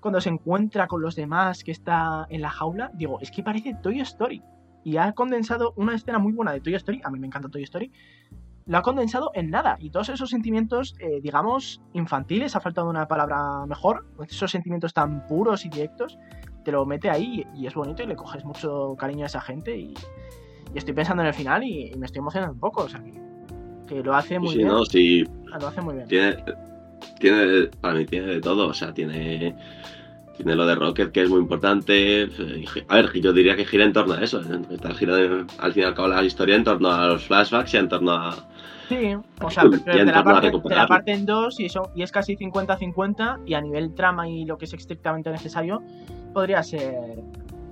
[0.00, 3.74] cuando se encuentra con los demás que está en la jaula, digo, es que parece
[3.74, 4.42] Toy Story
[4.82, 7.62] y ha condensado una escena muy buena de Toy Story, a mí me encanta Toy
[7.62, 7.92] Story,
[8.66, 9.76] lo ha condensado en nada.
[9.80, 15.26] Y todos esos sentimientos, eh, digamos, infantiles, ha faltado una palabra mejor, esos sentimientos tan
[15.26, 16.18] puros y directos,
[16.64, 19.76] te lo mete ahí y es bonito y le coges mucho cariño a esa gente
[19.76, 19.94] y,
[20.74, 23.02] estoy pensando en el final y, me estoy emocionando un poco, o sea,
[23.88, 24.68] que, lo hace muy sí, bien.
[24.68, 25.24] No, sí.
[25.52, 26.06] Ah, lo hace muy bien.
[26.06, 26.36] Tiene,
[27.18, 29.56] tiene, para mí tiene de todo, o sea, tiene,
[30.40, 32.28] tiene lo de Rocket que es muy importante.
[32.88, 35.86] A ver, yo diría que gira en torno a eso, está girando al fin y
[35.86, 38.48] al cabo la historia en torno a los flashbacks y en torno a,
[38.90, 42.10] Sí, o sea, de, la parte, de la parte en dos y, eso, y es
[42.10, 45.80] casi 50-50 y a nivel trama y lo que es estrictamente necesario
[46.34, 47.22] podría ser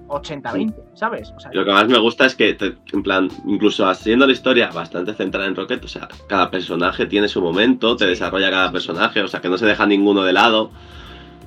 [0.07, 1.35] 80-20, ¿sabes?
[1.53, 2.57] lo que más me gusta es que,
[2.93, 7.27] en plan, incluso haciendo la historia bastante centrada en Rocket, o sea, cada personaje tiene
[7.27, 10.71] su momento, te desarrolla cada personaje, o sea, que no se deja ninguno de lado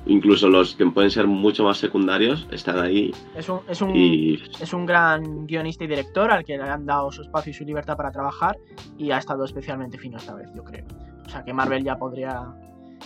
[0.06, 3.12] incluso los que pueden ser mucho más secundarios están ahí.
[3.36, 7.10] Es un, es un, es un gran guionista y director al que le han dado
[7.12, 8.56] su espacio y su libertad para trabajar
[8.98, 10.84] y ha estado especialmente fino esta vez, yo creo.
[11.26, 12.52] O sea que Marvel ya podría,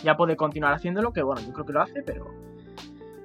[0.02, 2.26] ya puede continuar haciéndolo, que bueno, yo creo que lo hace, pero,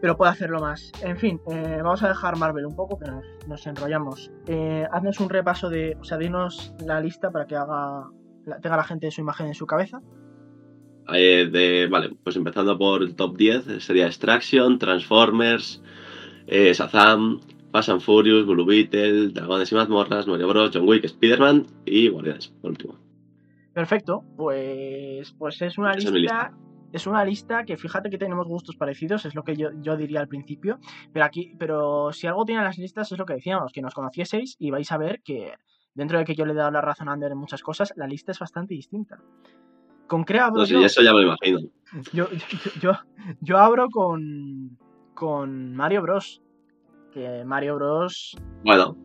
[0.02, 0.92] pero puede hacerlo más.
[1.02, 3.10] En fin, eh, vamos a dejar Marvel un poco, que
[3.48, 4.32] nos, enrollamos.
[4.48, 8.10] Eh, haznos un repaso de, o sea, dinos la lista para que haga,
[8.62, 10.02] tenga la gente su imagen en su cabeza.
[11.14, 15.82] Eh, de, vale, pues empezando por el top 10, sería Extraction, Transformers,
[16.48, 17.40] eh, Shazam,
[17.72, 22.50] Fast and Furious, Blue Beetle, Dragones y Mazmorras, Mario Bros, John Wick, Spider-Man y Guardianes,
[22.62, 23.00] por último.
[23.74, 26.54] Perfecto, pues, pues es una lista,
[26.92, 30.20] es una lista que fíjate que tenemos gustos parecidos, es lo que yo, yo, diría
[30.20, 30.80] al principio,
[31.14, 34.58] pero aquí, pero si algo tiene las listas es lo que decíamos, que nos conocieseis
[34.60, 35.54] y vais a ver que
[35.94, 38.08] dentro de que yo le he dado la razón a Ander en muchas cosas, la
[38.08, 39.20] lista es bastante distinta.
[40.12, 40.66] Con Crea abro.
[40.70, 41.62] No, eso ya me lo imagino.
[42.12, 42.28] Yo,
[42.82, 42.92] yo,
[43.40, 44.78] yo, abro con,
[45.14, 46.42] con Mario Bros.
[47.14, 48.36] Que Mario Bros.
[48.66, 48.98] Bueno,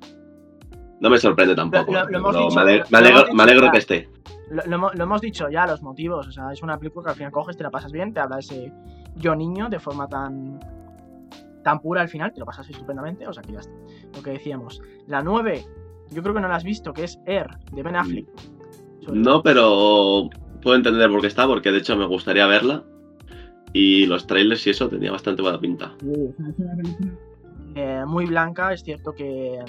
[1.01, 1.93] no me sorprende tampoco.
[1.93, 4.11] me, alegro, que esté.
[4.51, 6.27] Lo, hemos dicho ya, los motivos.
[6.27, 8.41] O sea, es una película que al final coges, te la pasas bien, te habla
[8.41, 8.73] ese
[9.15, 10.59] yo niño de forma tan
[11.63, 13.29] tan pura al final, te lo pasas estupendamente.
[13.29, 13.77] O sea, que ya está.
[14.13, 14.83] Lo que decíamos.
[15.07, 15.65] La 9,
[16.11, 18.27] yo creo que no la has visto, que es Air, de Ben Affleck.
[19.13, 20.29] No, pero
[20.67, 22.83] puedo entender por qué está, porque de hecho me gustaría verla.
[23.73, 25.95] Y los trailers y eso tenía bastante buena pinta.
[27.77, 29.61] Eh, muy blanca, es cierto que,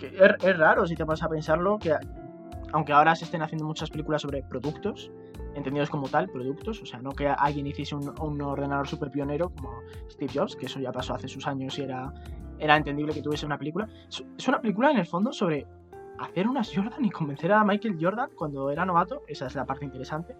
[0.00, 1.96] es, raro si te vas a pensarlo, que
[2.72, 5.10] aunque ahora se estén haciendo muchas películas sobre productos,
[5.56, 9.48] entendidos como tal, productos, o sea, no que alguien hiciese un, un ordenador super pionero
[9.48, 12.14] como Steve Jobs, que eso ya pasó hace sus años y era,
[12.60, 13.88] era entendible que tuviese una película.
[14.08, 15.66] Es una película en el fondo sobre
[16.18, 19.84] hacer unas Jordan y convencer a Michael Jordan cuando era novato, esa es la parte
[19.84, 20.36] interesante,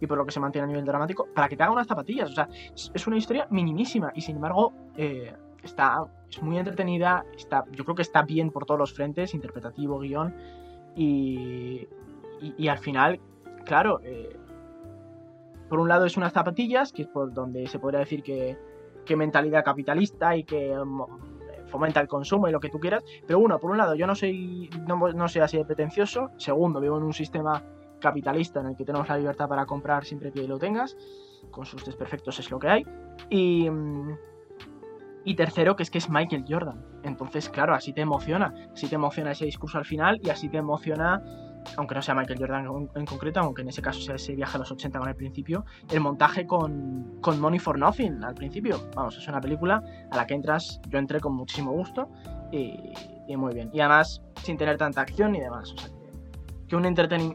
[0.00, 2.30] y por lo que se mantiene a nivel dramático, para que te haga unas zapatillas.
[2.30, 2.48] O sea,
[2.94, 7.94] es una historia minimísima y sin embargo eh, está, es muy entretenida, está, yo creo
[7.94, 10.34] que está bien por todos los frentes, interpretativo, guion,
[10.94, 11.88] y,
[12.40, 13.18] y, al final,
[13.64, 14.36] claro, eh,
[15.70, 18.58] por un lado es unas zapatillas, que es por donde se podría decir que,
[19.06, 20.74] que mentalidad capitalista y que
[21.72, 23.02] fomenta el consumo y lo que tú quieras.
[23.26, 26.30] Pero uno, por un lado, yo no soy, no, soy así de pretencioso.
[26.36, 27.64] Segundo, vivo en un sistema
[27.98, 30.96] capitalista en el que tenemos la libertad para comprar siempre que lo tengas.
[31.50, 32.86] Con sus desperfectos es lo que hay.
[33.30, 34.16] Y, mm,
[35.24, 36.84] y tercero, que es que es Michael Jordan.
[37.02, 38.54] Entonces, claro, así te emociona.
[38.72, 41.22] Así te emociona ese discurso al final y así te emociona
[41.76, 44.60] aunque no sea Michael Jordan en, concreto, aunque en ese caso sea ese viaje a
[44.60, 48.80] los 80 con el principio, el montaje con, con, Money for Nothing al principio.
[48.94, 52.08] Vamos, es una película a la que entras, yo entré con muchísimo gusto
[52.50, 52.92] y,
[53.36, 53.70] muy bien.
[53.72, 55.72] Y además sin tener tanta acción ni demás.
[55.72, 55.90] O sea,
[56.68, 56.84] que, un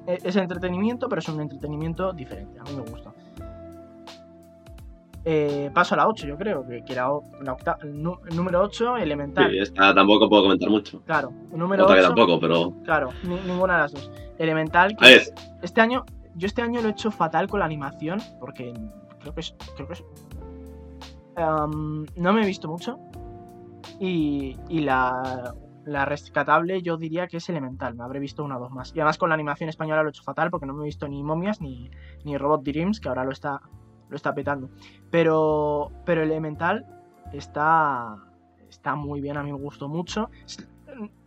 [0.08, 2.60] es entretenimiento, pero es un entretenimiento diferente.
[2.60, 3.14] A mí me gusta.
[5.30, 7.10] Eh, paso a la 8, yo creo, que, que era
[7.42, 7.58] la
[8.34, 9.52] número 8, Elemental.
[9.52, 11.02] Sí, esta tampoco puedo comentar mucho.
[11.04, 12.72] Claro, número Otra que 8, tampoco, pero.
[12.86, 14.10] claro, ni- ninguna de las dos.
[14.38, 18.22] Elemental, que es- este año, yo este año lo he hecho fatal con la animación,
[18.40, 18.74] porque
[19.20, 20.06] creo que es, creo que es,
[21.36, 22.98] Am, no me he visto mucho,
[24.00, 25.54] y, y la,
[25.86, 28.96] la rescatable yo diría que es Elemental, me habré visto una o dos más.
[28.96, 31.08] Y además con la animación española lo he hecho fatal, porque no me he visto
[31.08, 31.92] ni Momias ni,
[32.24, 33.60] ni Robot Dreams, que ahora lo está,
[34.10, 34.70] lo está petando.
[35.12, 36.86] Pero, pero Elemental
[37.34, 38.16] está,
[38.70, 40.30] está muy bien, a mí me gustó mucho.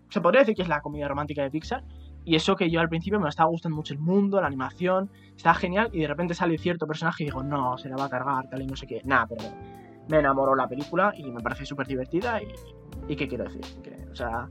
[0.08, 1.84] Se podría decir que es la comedia romántica de Pixar.
[2.24, 5.54] Y eso que yo al principio me estaba gustando mucho el mundo, la animación, está
[5.54, 5.88] genial.
[5.92, 8.62] Y de repente sale cierto personaje y digo, no, se la va a cargar, tal
[8.62, 9.00] y no sé qué.
[9.04, 9.44] Nada, pero
[10.08, 12.42] me enamoró la película y me parece súper divertida.
[12.42, 12.52] Y,
[13.08, 14.48] y qué quiero decir, Que, o sea,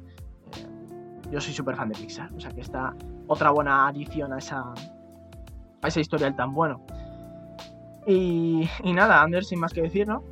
[0.57, 2.33] eh, yo soy súper fan de Pixar.
[2.33, 2.95] O sea, que está
[3.27, 4.73] otra buena adición a esa,
[5.81, 6.83] a esa historia tan bueno.
[8.09, 10.23] Y, y nada, Ander, sin más que decir, ¿no?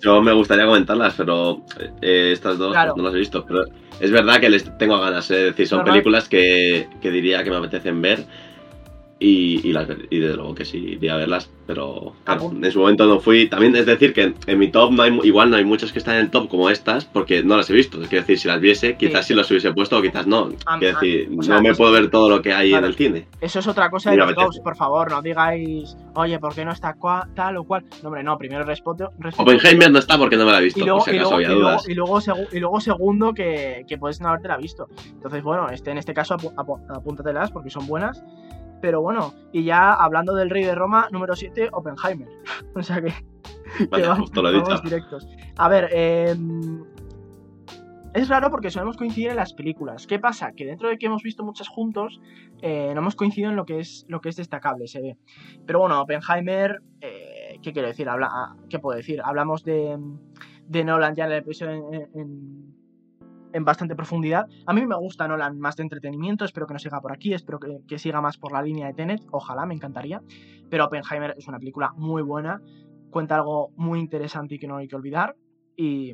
[0.00, 1.60] Yo me gustaría comentarlas, pero
[2.00, 2.94] eh, estas dos Claro.
[2.96, 3.44] no las he visto.
[3.46, 3.64] Pero
[4.00, 7.56] es verdad que les tengo ganas, es decir, son películas que, que diría que me
[7.56, 8.24] apetecen ver
[9.18, 12.70] y, y, las, ver- y desde luego que sí, iría a verlas, pero claro, en
[12.70, 13.48] su momento no fui.
[13.48, 16.16] También es decir que en, mi top no hay, igual no hay muchas que están
[16.16, 18.02] en el top como estas, porque no las he visto.
[18.02, 19.34] Es decir, si las viese, quizás sí, Sí.
[19.34, 20.50] las hubiese puesto o quizás no.
[20.66, 22.84] Am- Quiero am- decir, o sea, no me puedo ver todo lo que hay Claro.
[22.84, 23.26] en el cine.
[23.40, 24.34] Eso es otra cosa de los.
[24.34, 27.84] Ghosts, por favor, no digáis, oye, ¿por qué no está cua- tal o cual?
[28.02, 29.12] No, hombre, no, primero respeto.
[29.18, 31.18] respeto Oppenheimer no está porque no me la he visto, y luego, por si y
[31.20, 31.88] acaso luego, había dudas.
[31.88, 34.88] y luego segu- y luego segundo que, que puedes no habértela visto.
[35.10, 36.36] Entonces, bueno, este, en este caso
[36.94, 38.22] apúntatelas porque son buenas.
[38.86, 42.28] Pero bueno, y ya hablando del Rey de Roma, número 7, Oppenheimer.
[42.76, 43.08] o sea que,
[43.78, 44.80] que Vaya, vamos, dicho.
[44.84, 45.26] directos.
[45.56, 46.36] A ver, eh,
[48.14, 50.06] es raro porque solemos coincidir en las películas.
[50.06, 50.52] ¿Qué pasa?
[50.52, 52.20] Que dentro de que hemos visto muchas juntos,
[52.62, 55.16] eh, no hemos coincidido en lo que es lo que es destacable, se ve.
[55.66, 58.08] Pero bueno, Oppenheimer, eh, ¿qué quiero decir?
[58.08, 59.20] Habla, ah, ¿Qué puedo decir?
[59.24, 59.98] Hablamos de,
[60.68, 62.75] de Nolan ya en el episodio en, en-
[63.56, 64.46] en bastante profundidad.
[64.66, 67.58] A mí me gusta Nolan más de entretenimiento, espero que no siga por aquí, espero
[67.58, 70.20] que, que siga más por la línea de Tenet, ojalá, me encantaría.
[70.68, 72.60] Pero Oppenheimer es una película muy buena,
[73.10, 75.36] cuenta algo muy interesante y que no hay que olvidar.
[75.74, 76.12] Y,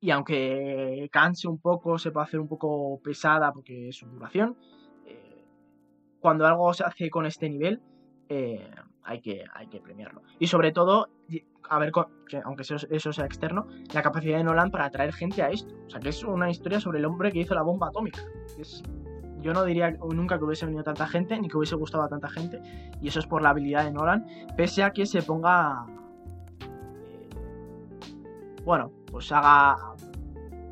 [0.00, 4.56] y aunque canse un poco, se puede hacer un poco pesada porque es su duración,
[5.04, 5.44] eh,
[6.20, 7.82] cuando algo se hace con este nivel,
[8.30, 8.70] eh,
[9.02, 10.22] hay, que, hay que premiarlo.
[10.38, 11.10] Y sobre todo,
[11.72, 11.90] a ver,
[12.44, 15.74] aunque eso, sea externo, la capacidad de Nolan para atraer gente a esto.
[15.86, 18.20] O sea, que es una historia sobre el hombre que hizo la bomba atómica.
[18.58, 18.82] Es,
[19.40, 22.28] yo no diría nunca que hubiese venido tanta gente, ni que hubiese gustado a tanta
[22.28, 22.60] gente,
[23.00, 25.86] y eso es por la habilidad de Nolan, pese a que se ponga...
[26.60, 27.30] eh,
[28.66, 29.94] bueno, pues haga,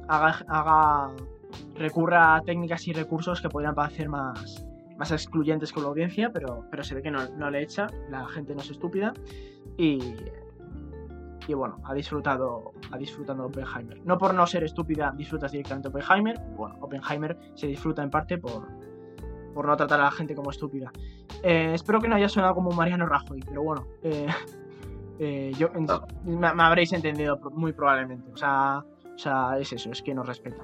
[0.06, 1.14] haga, haga
[1.76, 4.66] recurra a técnicas y recursos que podrían parecer más,
[4.98, 8.26] más excluyentes con la audiencia, pero, pero se ve que no, no le echa, la
[8.26, 9.14] gente no es estúpida
[9.78, 9.98] y,
[11.48, 14.00] y bueno, ha disfrutado, ha disfrutado de Oppenheimer.
[14.04, 18.38] No por no ser estúpida disfrutas directamente de Oppenheimer, bueno, Oppenheimer se disfruta en parte
[18.38, 18.66] por,
[19.54, 20.90] por no tratar a la gente como estúpida.
[21.42, 24.26] Eh, espero que no haya sonado como Mariano Rajoy, pero bueno, eh,
[25.18, 26.06] eh, yo, No.
[26.24, 28.30] me, me habréis entendido muy probablemente.
[28.32, 30.62] O sea, o sea, es eso, es que nos respeta.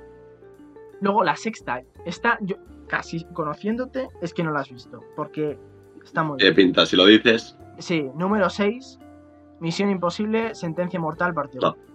[1.01, 2.57] Luego la sexta, esta, yo
[2.89, 5.59] casi conociéndote, es que no la has visto, porque
[6.03, 6.55] está muy ¿Qué bien.
[6.69, 6.87] pinta?
[6.87, 8.99] Si lo dices, Sí, número 6,
[9.61, 11.73] Misión Imposible, Sentencia Mortal, parte No.
[11.73, 11.87] 1.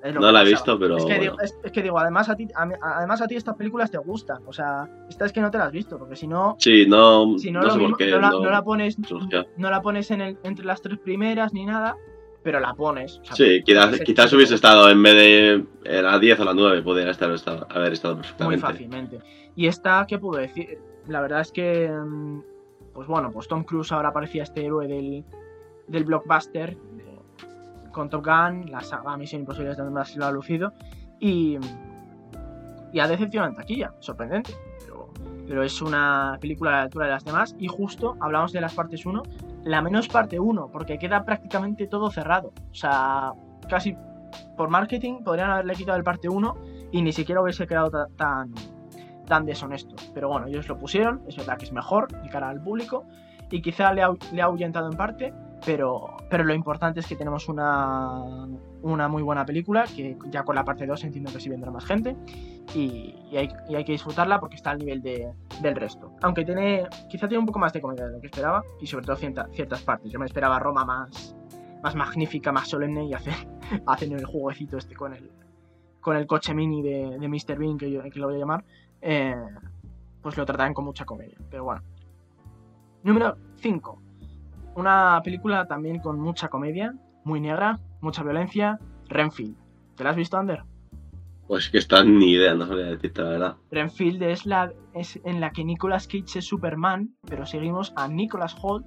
[0.00, 0.96] Es lo no que la he visto, pero.
[0.96, 1.22] Es que, bueno.
[1.22, 3.98] digo, es, es que digo, además a, ti, a, además a ti estas películas te
[3.98, 4.42] gustan.
[4.46, 7.36] O sea, esta es que no te las has visto, porque si no, Sí, no,
[7.36, 8.10] si no, no lo sé mismo- por qué.
[8.12, 9.46] no la, no no la pones, surgió.
[9.56, 11.96] no la pones en el, entre las tres primeras ni nada,
[12.44, 13.18] pero la pones.
[13.18, 15.14] o sea, Sí, quizás, quizás se- hubiese estado en vez
[15.84, 18.60] de la 10 o la 9, podría estar, estado- haber estado muy perfectamente.
[18.66, 19.18] fácilmente.
[19.56, 20.78] Y esta, ¿qué puedo decir?
[21.08, 22.40] La verdad es que, mm,
[22.94, 25.24] pues bueno, pues Tom Cruise ahora parecía este héroe del,
[25.88, 26.76] del blockbuster
[27.92, 30.72] con Top Gun, la saga Misión Imposible es donde más lo ha lucido
[31.18, 31.58] y,
[32.92, 34.52] y ha decepcionado en taquilla, sorprendente.
[35.46, 38.74] Pero, es una película a la altura de las demás y justo hablamos de las
[38.74, 39.22] partes 1,
[39.64, 42.52] la menos parte 1, porque queda prácticamente todo cerrado.
[42.70, 43.32] O sea,
[43.68, 43.96] casi
[44.58, 46.54] por marketing podrían haberle quitado el parte 1
[46.92, 48.52] y ni siquiera hubiese quedado ta- tan,
[49.26, 49.96] tan deshonesto.
[50.12, 53.06] Pero bueno, ellos lo pusieron, es verdad que es mejor de cara al público
[53.50, 55.32] y quizá le ha, le ha ahuyentado en parte,
[55.68, 58.48] pero, pero lo importante es que tenemos una,
[58.80, 61.84] una muy buena película, que ya con la parte 2 entiendo que sí vendrá más
[61.84, 62.16] gente
[62.74, 66.10] y, y hay, y hay que disfrutarla porque está al nivel de- del resto.
[66.22, 69.04] Aunque tiene, quizá tiene un poco más de comedia de lo que esperaba y sobre
[69.04, 70.10] todo cierta- ciertas partes.
[70.10, 71.36] Yo me esperaba Roma más,
[71.82, 73.34] más magnífica, más solemne y hacer,
[73.86, 75.30] hacen el jueguecito este con el,
[76.00, 77.58] con el coche mini de, de Mr.
[77.58, 78.64] Bean, que, yo, que lo voy a llamar,
[79.02, 79.34] eh,
[80.22, 81.36] pues lo tratan con mucha comedia.
[81.50, 81.82] Pero bueno.
[83.02, 84.02] Número 5.
[84.78, 89.56] Una película también con mucha comedia, muy negra, mucha violencia, Renfield.
[89.96, 90.62] ¿Te la has visto, Ander?
[91.46, 93.56] Pues que está ni idea, no sabría decirte la verdad.
[93.70, 98.54] Renfield es la es en la que Nicolas Cage es Superman, pero seguimos a Nicolas
[98.62, 98.86] Holt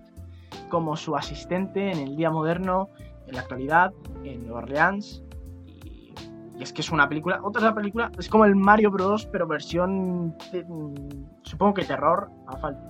[0.69, 2.89] como su asistente en el día moderno,
[3.27, 3.91] en la actualidad,
[4.23, 5.23] en Nueva Orleans.
[5.65, 6.13] Y,
[6.57, 10.37] y es que es una película, otra película, es como el Mario Bros, pero versión,
[10.51, 10.93] de- mm,
[11.43, 12.83] supongo que terror, a falta.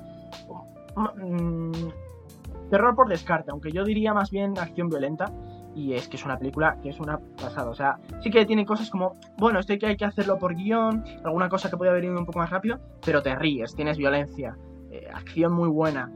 [2.72, 5.32] Terror por descarte, aunque yo diría más bien acción violenta.
[5.74, 7.70] Y es que es una película que es una pasada.
[7.70, 11.04] O sea, sí que tiene cosas como, bueno, esto que, hay que hacerlo por guion,
[11.24, 14.58] alguna cosa que puede haber ido un poco más rápido, pero te ríes, tienes violencia,
[14.90, 16.12] eh, acción muy buena.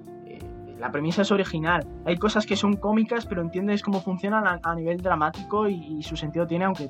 [0.86, 1.84] La premisa es original.
[2.06, 6.04] Hay cosas que son cómicas, pero entiendes cómo funcionan a, a nivel dramático y, y
[6.04, 6.90] su sentido tiene, aunque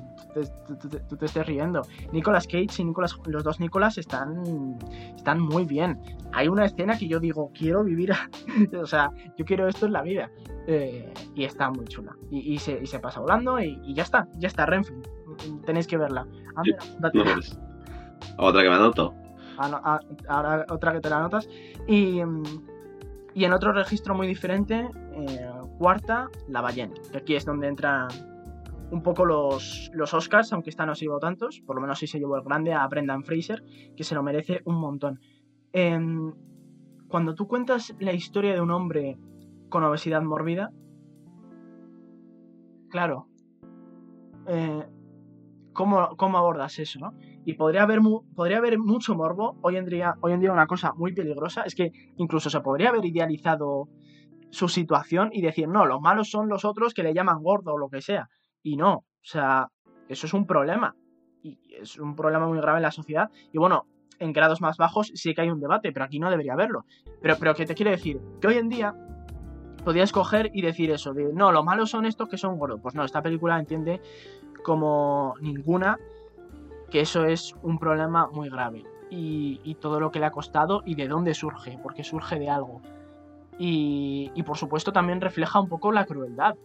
[1.08, 1.80] tú te, estés riendo.
[2.12, 4.76] Nicolas Cage y Nicolas, los dos Nicolas están,
[5.16, 5.98] están muy bien.
[6.34, 8.28] Hay una escena que yo digo, quiero vivir, a-
[8.82, 10.30] o sea, yo quiero esto en la vida.
[10.66, 12.14] Eh, y está muy chula.
[12.30, 15.08] Y, y se, y se pasa volando y, ya está, ya está, Renfield.
[15.64, 16.26] Tenéis que verla.
[16.54, 17.18] Ander, apúntate.
[17.18, 17.58] No, pues,
[18.36, 19.14] Otra que me anoto.
[19.56, 21.48] Ah, ah, ahora otra que te la notas.
[21.86, 22.42] Y, mm,
[23.36, 26.94] y en otro registro muy diferente, eh, cuarta, La ballena.
[27.12, 28.08] Que aquí es donde entran
[28.90, 31.60] un poco los, los Oscars, aunque esta no se llevó tantos.
[31.60, 33.62] Por lo menos sí se llevó el grande a Brendan Fraser,
[33.94, 35.20] que se lo merece un montón.
[35.74, 36.32] Em,
[37.08, 39.18] cuando tú cuentas la historia de un hombre
[39.68, 40.72] con obesidad mórbida,
[42.88, 43.28] claro,
[44.46, 44.88] eh,
[45.74, 47.12] ¿cómo, ¿cómo abordas eso, no?
[47.46, 49.56] Y podría haber, mu- podría haber mucho morbo.
[49.62, 52.90] Hoy en, día, hoy en día una cosa muy peligrosa es que incluso se podría
[52.90, 53.88] haber idealizado
[54.50, 57.78] su situación y decir, no, los malos son los otros que le llaman gordo o
[57.78, 58.28] lo que sea.
[58.62, 59.68] Y no, o sea,
[60.08, 60.94] eso es un problema.
[61.42, 63.30] Y es un problema muy grave en la sociedad.
[63.52, 63.86] Y bueno,
[64.18, 66.84] en grados más bajos sí que hay un debate, pero aquí no debería haberlo.
[67.22, 68.92] Pero, pero que te quiero decir, que hoy en día
[69.84, 72.80] podías coger y decir eso, de, no, los malos son estos que son gordos.
[72.82, 74.00] Pues no, esta película entiende
[74.64, 75.96] como ninguna
[76.90, 78.84] que eso es un problema muy grave.
[79.10, 82.80] Y, todo lo que le ha costado y de dónde surge, porque surge de algo.
[83.58, 86.56] Y, y por supuesto también refleja un poco la crueldad.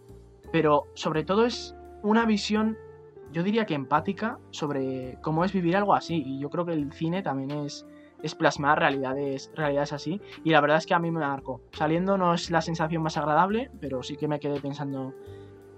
[0.50, 2.76] Pero sobre todo es una visión,
[3.32, 6.22] yo diría que empática, sobre cómo es vivir algo así.
[6.26, 7.86] Y yo creo que el cine también es,
[8.22, 10.20] es plasmar realidades, realidades así.
[10.42, 11.60] Y la verdad es que a mí me marcó.
[11.72, 15.14] Saliendo no es la sensación más agradable, pero sí que me quedé pensando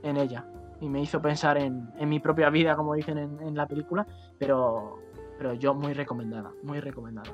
[0.02, 0.46] en ella.
[0.84, 4.06] Y me hizo pensar en, en mi propia vida, como dicen en, en la película.
[4.38, 4.98] Pero,
[5.38, 7.30] pero yo muy recomendada, muy recomendada.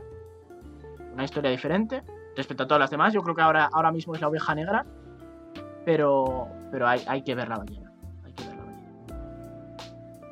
[1.12, 2.04] Una historia diferente
[2.36, 3.12] respecto a todas las demás.
[3.12, 4.86] Yo creo que ahora, ahora mismo es la oveja negra.
[5.84, 7.92] Pero, pero hay, hay que ver la ballena.
[8.22, 8.34] Hay.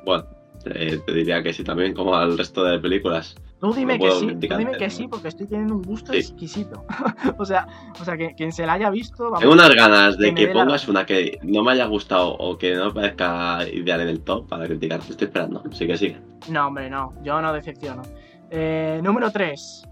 [0.05, 0.23] Bueno,
[0.65, 3.35] eh, te diría que sí también, como al resto de películas.
[3.59, 6.19] Tú dime No que sí, tú dime que sí, porque estoy teniendo un gusto Sí.
[6.19, 6.85] exquisito.
[7.37, 7.67] o sea,
[7.99, 10.53] o sea que quien se la haya visto, vamos, Tengo unas ganas de que la
[10.53, 14.21] pongas una que no me haya gustado o que no me parezca ideal en el
[14.21, 15.01] top para criticar.
[15.01, 15.61] Te estoy esperando.
[15.71, 16.15] Sí que sí.
[16.49, 18.01] No, hombre, no, yo no decepciono.
[18.49, 19.83] Eh, número 3.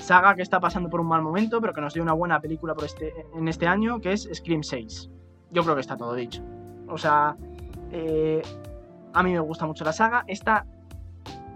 [0.00, 2.74] Saga que está pasando por un mal momento, pero que nos dio una buena película
[2.74, 5.10] por este, en este año, que es Scream 6.
[5.52, 6.42] Yo creo que está todo dicho.
[6.88, 7.36] O sea,
[7.92, 8.42] eh,
[9.12, 10.24] a mí me gusta mucho la saga.
[10.26, 10.66] Esta,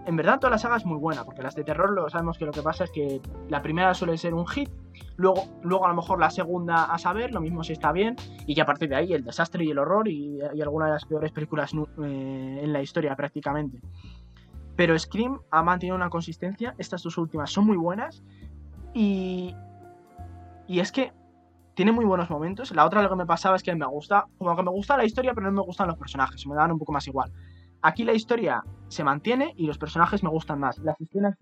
[0.05, 2.45] en verdad, toda la saga es muy buena, porque las de terror lo sabemos que
[2.45, 4.69] lo que pasa es que la primera suele ser un hit,
[5.17, 8.15] luego, luego a lo mejor la segunda a saber, lo mismo si está bien,
[8.45, 10.91] y ya a partir de ahí el desastre y el horror y, y alguna de
[10.91, 13.79] las peores películas eh, en la historia prácticamente.
[14.75, 16.75] Pero Scream ha mantenido una consistencia.
[16.77, 18.23] Estas dos últimas son muy buenas.
[18.93, 19.55] Y.
[20.67, 21.13] Y es que
[21.75, 22.73] tiene muy buenos momentos.
[22.75, 24.25] La otra lo que me pasaba es que me gusta.
[24.37, 26.45] Como que me gusta la historia, pero no me gustan los personajes.
[26.47, 27.31] Me dan un poco más igual.
[27.87, 30.79] Aquí la historia se mantiene y los personajes me gustan más.
[30.79, 31.35] Las escenas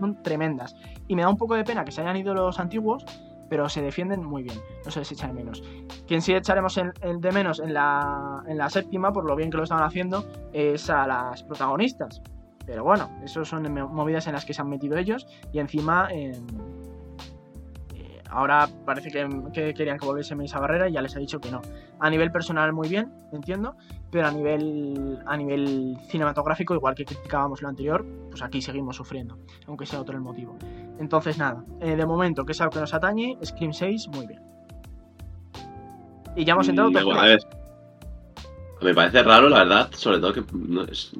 [0.00, 0.74] son tremendas.
[1.06, 3.04] Y me da un poco de pena que se hayan ido los antiguos,
[3.50, 4.56] pero se defienden muy bien.
[4.86, 5.62] No se les echa de menos.
[6.06, 9.58] Quien sí echaremos en- de menos en la, en la séptima, por lo bien que
[9.58, 10.24] lo estaban haciendo,
[10.54, 12.22] es a las protagonistas.
[12.64, 16.08] Pero bueno, eso son mo- movidas en las que se han metido ellos y encima
[16.10, 16.32] eh,
[18.30, 21.50] ahora parece que, que querían que volviese Melissa Barrera y ya les he dicho que
[21.50, 21.60] no.
[21.98, 23.76] A nivel personal muy bien, entiendo,
[24.12, 29.38] pero a nivel, a nivel cinematográfico, igual que criticábamos lo anterior, pues aquí seguimos sufriendo,
[29.66, 30.54] aunque sea otro el motivo.
[31.00, 34.42] Entonces nada, eh, de momento, que es algo que nos atañe, Scream 6, muy bien.
[36.36, 37.40] Y ya hemos entrado Y, bueno, a ver,
[38.82, 41.12] me parece raro, la verdad, sobre todo que no es-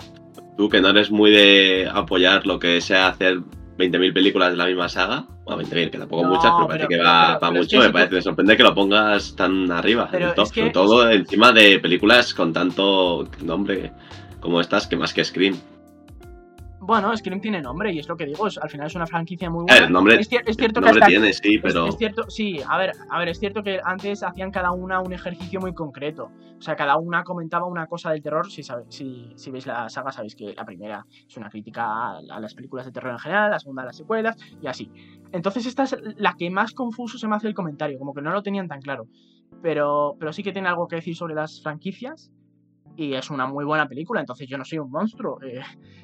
[0.58, 3.40] tú que no eres muy de apoyar lo que sea hacer
[3.78, 7.00] 20.000 películas de la misma saga, bueno, 20.000, que tampoco No, muchas, pero parece pero-
[7.02, 10.08] que va, pero- va mucho, me parece, tú- me sorprende que lo pongas tan arriba,
[10.10, 13.92] Pero en el top, es que- sobre todo encima de películas con tanto nombre
[14.40, 15.56] como estas, que más que Scream.
[16.84, 19.48] Bueno, Scream tiene nombre y es lo que digo, es- al final es una franquicia
[19.48, 19.86] muy A buena.
[19.86, 22.60] el nombre, es, cier- es cierto el que nombre hasta- tiene, sí, es- cierto, sí,
[22.68, 26.30] a ver, a ver, es cierto que antes hacían cada una un ejercicio muy concreto.
[26.58, 28.50] O sea, cada una comentaba una cosa del terror.
[28.50, 32.18] Si, sabe- si, si veis la saga, sabéis que la primera es una crítica a,
[32.18, 34.90] a las películas de terror en general, la segunda a las secuelas y así.
[35.32, 38.32] Entonces, esta es la que más confuso se me hace el comentario, como que no
[38.32, 39.06] lo tenían tan claro.
[39.62, 42.30] Pero, pero sí que tiene algo que decir sobre las franquicias.
[43.02, 45.60] Y es una muy buena película, entonces yo no soy un monstruo, eh,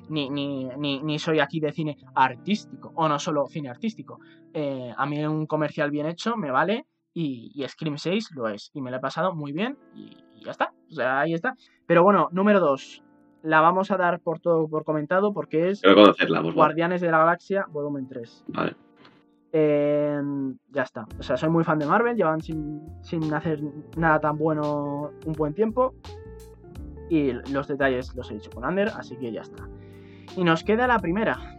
[0.09, 4.19] ni, ni, ni, ni soy aquí de cine artístico, o no solo cine artístico.
[4.53, 8.73] Eh, a mí un comercial bien hecho me vale y, y Scream 6 lo es.
[8.75, 10.73] Y me lo he pasado muy bien y, y ya está.
[10.91, 11.55] O sea, ahí está.
[11.87, 13.05] Pero bueno, número 2.
[13.45, 16.55] La vamos a dar por todo por comentado porque es conocerla, favor.
[16.55, 18.45] Guardianes de la Galaxia, volumen 3.
[18.49, 18.77] Vale.
[19.53, 20.21] Eh,
[20.71, 21.07] ya está.
[21.17, 22.17] O sea, soy muy fan de Marvel.
[22.17, 23.61] Llevan sin, sin hacer
[23.97, 25.95] nada tan bueno un buen tiempo.
[27.11, 29.67] Y los detalles los he dicho con Ander, así que ya está.
[30.37, 31.55] Y nos queda la primera.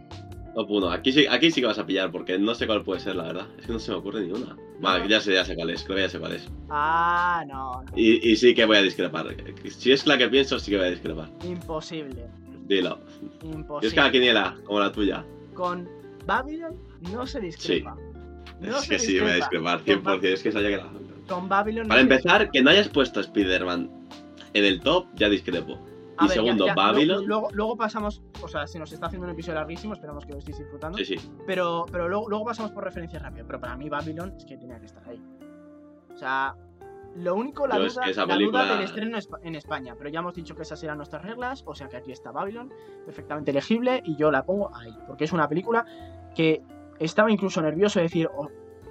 [0.54, 0.90] Top 1.
[0.90, 3.24] Aquí sí, aquí sí que vas a pillar, porque no sé cuál puede ser, la
[3.24, 3.46] verdad.
[3.58, 4.56] Es que no se me ocurre ni una.
[4.80, 5.84] Vale, ya sé, ya sé cuál es.
[5.84, 6.48] Creo que ya sé cuál es.
[6.70, 7.92] Ah, no, no.
[7.94, 9.26] Y, y sí que voy a discrepar.
[9.68, 11.28] Si es la que pienso, sí que voy a discrepar.
[11.44, 12.26] Imposible.
[12.66, 12.98] Dilo.
[13.42, 13.88] Y Imposible.
[13.88, 15.24] es cada quiniela, como la tuya.
[15.54, 15.88] Con
[16.26, 16.76] Babylon
[17.12, 17.96] no se discrepa.
[18.60, 19.76] No es se que sí, voy a discrepa.
[19.78, 20.24] discrepar, 100%.
[20.24, 20.90] Es que sabía que la.
[21.28, 23.90] Con Babylon no Para se empezar, que no hayas puesto Spider-Man
[24.54, 25.78] en el top, ya discrepo.
[26.18, 27.24] A Y ver, segundo, ya, Babylon.
[27.26, 30.38] Luego, luego pasamos, o sea, se nos está haciendo un episodio larguísimo, esperamos que lo
[30.38, 30.98] estéis disfrutando.
[30.98, 31.16] Sí, sí.
[31.46, 33.46] Pero, pero luego, luego pasamos por referencias rápido.
[33.46, 35.22] Pero para mí Babylon es que tenía que estar ahí.
[36.12, 36.54] O sea,
[37.16, 39.94] lo único, la, es duda, que esa la película- duda del estreno es- en España.
[39.96, 42.70] Pero ya hemos dicho que esas eran nuestras reglas, o sea que aquí está Babylon,
[43.06, 44.94] perfectamente elegible, y yo la pongo ahí.
[45.06, 45.86] Porque es una película
[46.34, 46.62] que
[46.98, 48.48] estaba incluso nervioso de decir, "Oh,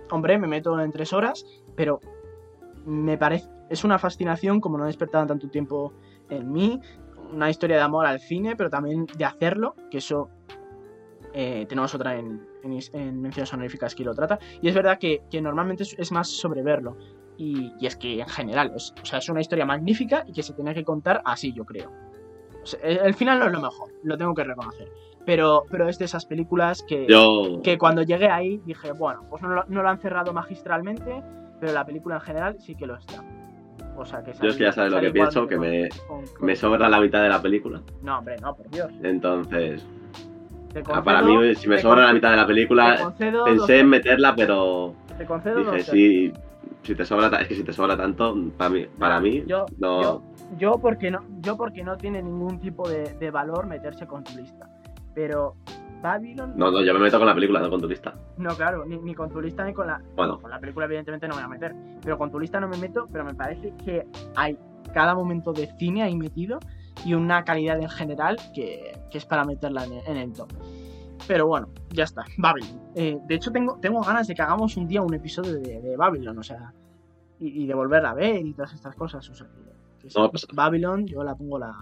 [0.10, 1.46] hombre, me meto en tres horas,
[1.76, 2.00] pero
[2.86, 5.94] me parece, es una fascinación como no despertaba tanto tiempo
[6.30, 6.80] en mí,
[7.32, 10.30] una historia de amor al cine, pero también de hacerlo, que eso
[11.34, 15.22] eh, tenemos otra en, en, en menciones honoríficas que lo trata, y es verdad que,
[15.30, 16.98] que normalmente es, es más sobre verlo,
[17.38, 20.44] y, y es que en general, es, o sea, es una historia magnífica y que
[20.44, 21.92] se tenía que contar así, yo creo.
[22.62, 24.92] O sea, el, el final no es lo mejor, lo tengo que reconocer,
[25.26, 27.62] pero, pero es de esas películas que Yo.
[27.64, 31.24] que cuando llegué ahí dije, bueno, pues no lo, no lo han cerrado magistralmente,
[31.60, 33.24] pero la película en general sí que lo está.
[33.98, 36.46] O sea que Yo es que ya sabes lo que pienso, que me, con- con-
[36.46, 37.82] me sobra la mitad de la película.
[38.02, 38.90] No, hombre, no, por Dios.
[39.04, 39.86] Entonces,
[40.76, 43.14] ah, concedo- para mí, si me sobra la mitad de la película,
[43.46, 46.34] pensé en meterla, pero Te concedo dije, sí,
[46.84, 50.02] si te sobra, es que si te sobra tanto, para mí, para mí Yo, no.
[50.02, 50.22] yo,
[50.58, 54.34] yo porque no, yo porque no tiene ningún tipo de, de valor meterse con tu
[54.38, 54.70] lista.
[55.14, 55.56] Pero
[56.02, 58.14] Babylon, No, no, yo me meto con la película, no con tu lista.
[58.38, 61.28] no, claro, ni, ni con tu lista ni con la, Bueno, Con la película, evidentemente,
[61.28, 61.76] no me voy a meter.
[62.02, 64.58] Pero con tu lista no me meto, pero me parece que hay
[64.94, 66.60] cada momento de cine ahí metido
[67.06, 70.52] y una calidad en general que, que es para meterla en, en el top.
[71.28, 72.24] Pero bueno, ya está.
[72.38, 72.82] Babylon.
[72.96, 75.96] Eh, de hecho, tengo, tengo ganas de que hagamos un día un episodio de, de
[75.98, 76.74] Babylon, o sea,
[77.40, 79.30] y, y de volverla a ver y todas estas cosas.
[79.30, 80.14] O sea, que, que.
[80.16, 80.50] No va a pasar.
[80.54, 81.74] Babylon, yo la pongo la,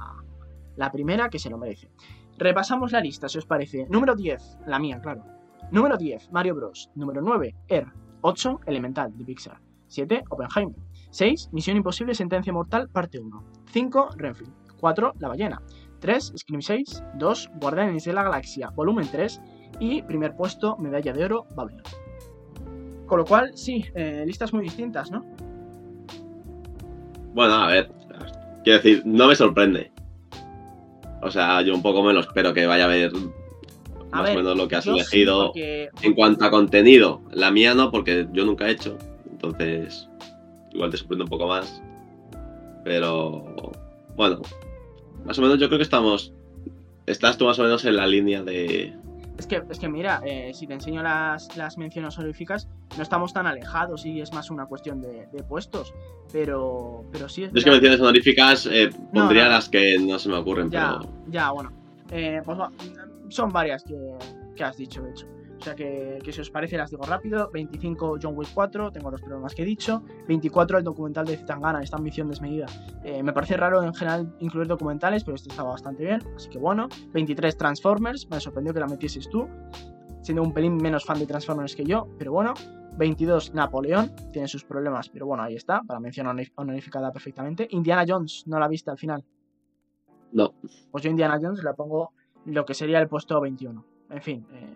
[0.76, 1.90] la primera que se lo merece.
[2.38, 3.88] Repasamos la lista, si os parece.
[3.90, 5.24] Número 10, la mía, claro.
[5.72, 6.90] Número 10, Mario Bros.
[6.96, 7.88] Número 9, Air.
[8.22, 9.60] 8, Elemental, de Pixar.
[9.88, 10.76] 7, Oppenheimer.
[11.10, 13.44] 6, Misión Imposible, Sentencia Mortal, parte 1.
[13.72, 14.54] 5, Renfield.
[14.80, 15.62] 4, La Ballena.
[16.00, 17.04] 3, Scream 6.
[17.16, 19.42] 2, Guardianes de la Galaxia, volumen 3.
[19.80, 21.84] Y primer puesto, Medalla de Oro, Babylon.
[23.06, 25.26] Con lo cual, sí, eh, listas muy distintas, ¿no?
[27.34, 27.92] bueno, a ver.
[28.64, 29.92] Quiero decir, no me sorprende.
[31.22, 33.12] O sea, yo un poco me lo espero que vaya a ver
[34.12, 35.48] A más ver, o menos lo que has sí, elegido.
[35.48, 38.98] porque- En cuanto a contenido, la mía no, porque yo nunca he hecho.
[39.32, 40.08] Entonces,
[40.74, 41.82] igual te sorprende un poco más.
[42.84, 43.72] Pero,
[44.16, 44.42] bueno,
[45.26, 46.34] más o menos yo creo que estamos.
[47.06, 48.94] Estás tú más o menos en la línea de.
[49.38, 53.34] Es que, es que mira, eh, si te enseño las, las menciones honoríficas, no estamos
[53.34, 55.94] tan alejados y es más una cuestión de, de puestos.
[56.32, 59.52] Pero, pero sí es Yo es que menciones honoríficas eh, No, pondría no.
[59.52, 61.12] las que no se me ocurren, Ya, pero.
[61.30, 61.72] ya, bueno.
[62.12, 62.58] Eh, pues
[63.30, 63.96] son varias que,
[64.56, 65.28] que has dicho, de hecho.
[65.60, 67.50] O sea que, que si os parece las digo rápido.
[67.52, 70.04] 25 John Wick 4, tengo los problemas que he dicho.
[70.28, 72.68] 24 el documental de Zetangana, esta ambición desmedida.
[73.04, 76.60] Eh, me parece raro en general incluir documentales, pero este estaba bastante bien, así que
[76.60, 76.88] bueno.
[77.12, 79.48] 23 Transformers, me sorprendió que la metieses tú,
[80.28, 82.54] siendo un pelín menos fan de Transformers que yo, pero bueno.
[82.98, 87.68] 22 Napoleón, tiene sus problemas, pero bueno, ahí está, para mención honor- honorífica perfectamente.
[87.70, 89.24] Indiana Jones, no la viste al final.
[90.32, 90.54] No.
[90.92, 92.14] Pues yo Indiana Jones la pongo
[92.46, 93.86] lo que sería el puesto 21.
[94.10, 94.74] En fin, eh,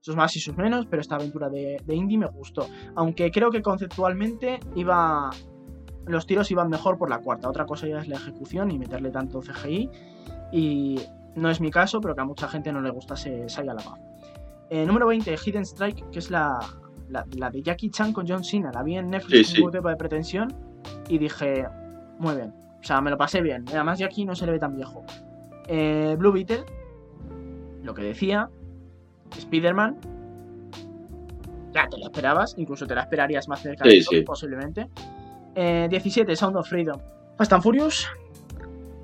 [0.00, 2.66] sus más y sus menos, pero esta aventura de, de Indy me gustó.
[2.96, 5.30] Aunque creo que conceptualmente iba.
[6.06, 7.48] Los tiros iban mejor por la cuarta.
[7.48, 9.90] Otra cosa ya es la ejecución y meterle tanto CGI.
[10.52, 11.00] Y,
[11.36, 13.98] no es mi caso, pero que a mucha gente no le gustase Shia LaBeouf.
[14.70, 16.58] Eh, número 20, Hidden Strike, que es la,
[17.10, 18.70] la, la de Jackie Chan con John Cena.
[18.72, 20.52] La vi en Netflix Sí, con un tipo de pretensión
[21.08, 21.66] y dije,
[22.18, 22.52] muy bien.
[22.80, 23.64] O sea, me lo pasé bien.
[23.68, 25.04] Además, Jackie no se le ve tan viejo.
[25.68, 26.64] Eh, Blue Beetle,
[27.82, 28.48] lo que decía.
[29.36, 29.96] Spider-Man.
[31.72, 34.20] Ya te lo esperabas, incluso te la esperarías más cerca Sí, de sí.
[34.22, 34.88] posiblemente.
[35.56, 37.00] Eh, 17, Sound of Freedom.
[37.36, 38.06] Fast and Furious.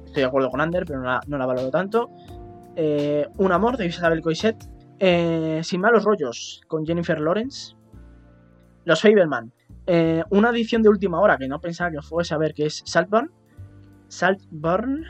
[0.06, 2.10] Estoy de acuerdo con Ander, pero no la, no la valoro tanto.
[2.76, 4.56] Eh, Un amor de Isabel Coixet.
[5.02, 7.74] Eh, Sin malos rollos con Jennifer Lawrence.
[8.84, 9.50] Los Fableman.
[9.86, 12.82] Eh, una edición de última hora que no pensaba que fuese a ver, que es
[12.84, 13.30] Saltburn.
[14.08, 15.04] Saltburn.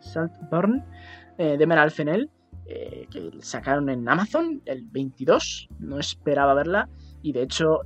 [0.00, 0.84] Saltburn.
[1.38, 2.30] Eh, de Meral Fennell.
[2.68, 5.68] eh, que sacaron en Amazon el 22.
[5.80, 6.88] No esperaba verla.
[7.22, 7.80] Y de hecho.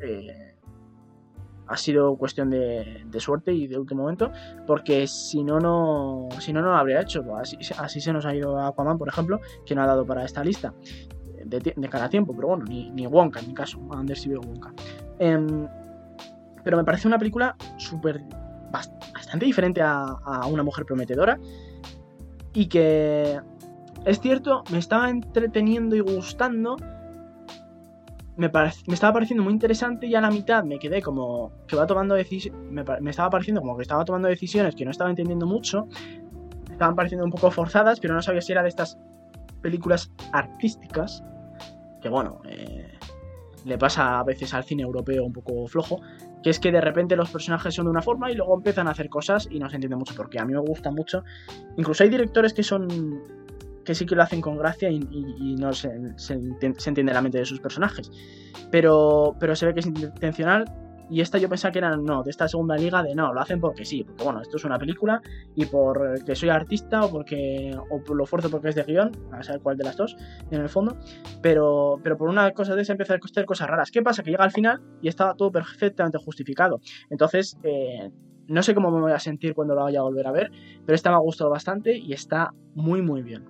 [1.67, 4.33] ha sido cuestión de, de suerte y de último momento,
[4.67, 7.25] porque si no, no, si no, no lo habría hecho.
[7.37, 10.43] Así, así se nos ha ido Aquaman, por ejemplo, que no ha dado para esta
[10.43, 10.75] lista
[11.45, 14.41] de, de cada tiempo, pero bueno, ni, ni Wonka en mi caso, Anders sí veo
[14.41, 14.73] Wonka.
[15.19, 15.67] Em,
[16.63, 18.23] pero me parece una película súper
[18.71, 20.17] bast- bastante diferente a,
[20.51, 21.39] Una mujer prometedora
[22.53, 23.41] y que
[24.05, 26.77] es cierto, me estaba entreteniendo y gustando.
[28.37, 31.87] Me, me estaba pareciendo muy interesante y a la mitad me quedé como que va
[31.87, 32.61] tomando decisiones.
[32.71, 35.87] Me, me estaba pareciendo como que estaba tomando decisiones que no estaba entendiendo mucho.
[36.71, 38.99] Estaban pareciendo un poco forzadas, pero no sabía si era de estas
[39.61, 41.23] películas artísticas.
[42.01, 42.99] Que bueno, eh,
[43.65, 46.01] le pasa a veces al cine europeo un poco flojo.
[46.43, 48.93] Que es que de repente los personajes son de una forma y luego empiezan a
[48.93, 51.23] hacer cosas y no se entiende mucho porque a mí me gusta mucho.
[51.77, 52.89] Incluso hay directores que son
[53.85, 55.01] que sí que lo hacen con gracia y,
[55.59, 56.39] no se, se
[56.77, 58.11] se entiende la mente de sus personajes.
[58.71, 60.65] Pero, pero se ve que es intencional.
[61.11, 63.61] Y esta yo pensaba que era, no, de esta segunda liga, de no, lo hacen
[63.61, 65.21] porque sí, porque bueno, esto es una película
[65.57, 69.11] y por que soy artista o porque o por lo fuerzo porque es de guion,
[69.33, 70.17] a saber cuál de las dos,
[70.51, 70.97] en el fondo.
[71.43, 73.91] Pero, pero por una cosa de esa empieza a hacer cosas raras.
[73.91, 74.23] ¿Qué pasa?
[74.23, 76.81] Que llega al final y está todo perfectamente justificado.
[77.11, 78.11] Entonces, eh,
[78.47, 80.51] no sé cómo me voy a sentir cuando lo vaya a volver a ver,
[80.87, 83.45] pero esta me ha gustado bastante y está muy, muy bien.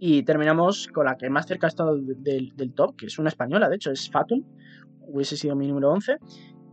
[0.00, 3.18] Y terminamos con la que más cerca ha estado de- del, del top, que es
[3.18, 4.42] una española, de hecho, es Fatum.
[5.06, 6.18] Hubiese sido mi número 11.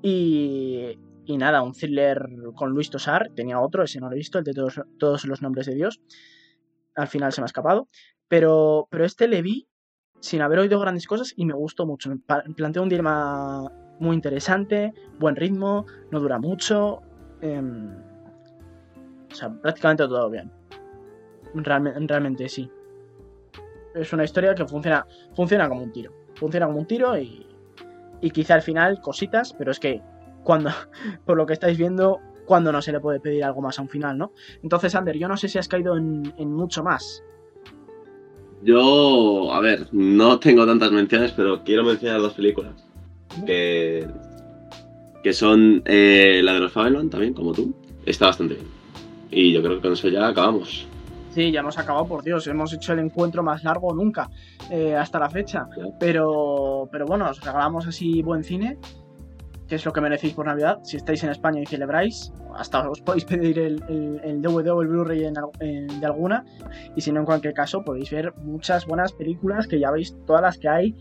[0.02, 3.30] Y, y nada, un thriller con Luis Tosar.
[3.36, 6.00] Tenía otro, ese no lo he visto, el de todos, todos los nombres de Dios.
[6.96, 7.88] Al final se me ha escapado.
[8.28, 9.68] Pero, pero este le vi
[10.20, 12.10] sin haber oído grandes cosas y me gustó mucho.
[12.10, 12.18] Me
[12.56, 17.02] plantea un dilema muy interesante, buen ritmo, no dura mucho.
[17.42, 17.96] em,
[19.32, 20.52] o sea, prácticamente todo bien.
[21.54, 22.70] Realme- realmente sí.
[23.96, 25.06] Es una historia que funciona,
[25.36, 26.14] funciona como un tiro.
[26.36, 27.46] Funciona como un tiro y,
[28.22, 30.02] y quizá al final cositas, pero es que
[30.44, 30.70] cuando,
[31.26, 33.90] por lo que estáis viendo, cuando no se le puede pedir algo más a un
[33.90, 34.34] final, ¿no?
[34.64, 37.24] Entonces, Ander, yo no sé si has caído en, mucho más.
[38.64, 42.74] Yo, a ver, no tengo tantas menciones, pero quiero mencionar dos películas.
[43.46, 44.06] Que,
[45.24, 47.74] que son eh, la de los Fabelman también, como tú.
[48.06, 48.68] Está bastante bien.
[49.32, 50.86] Y yo creo que con eso ya acabamos.
[51.34, 54.30] Sí, ya hemos acabado, por Dios, hemos hecho el encuentro más largo nunca
[54.70, 55.66] eh, hasta la fecha.
[56.00, 58.78] Pero, pero bueno, os regalamos así buen cine,
[59.68, 60.80] que es lo que merecéis por Navidad.
[60.84, 64.82] Si estáis en España y celebráis, hasta os podéis pedir el, el- el DVD o
[64.82, 66.44] el Blu-ray en al- en- de alguna.
[66.98, 70.42] Y si no, en cualquier caso, podéis ver muchas buenas películas que ya veis todas
[70.42, 70.96] las que hay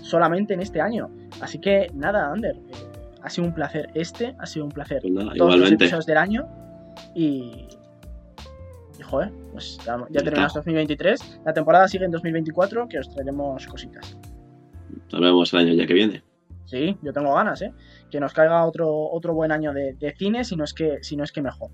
[0.00, 1.10] solamente en este año.
[1.42, 2.72] Así que nada, Ander, eh,
[3.22, 6.46] ha sido un placer este, ha sido un placer Pues todos los episodios del año
[7.14, 7.68] y,
[8.98, 10.60] y joder, pues ya, ya terminamos está.
[10.60, 14.18] 2023, la temporada sigue en 2024 que os traeremos cositas.
[15.12, 16.22] Nos vemos el año ya que viene.
[16.64, 17.72] Sí, yo tengo ganas, ¿eh?
[18.10, 21.16] Que nos caiga otro, otro buen año de, de cine, si no, es que, si
[21.16, 21.70] no es que mejor.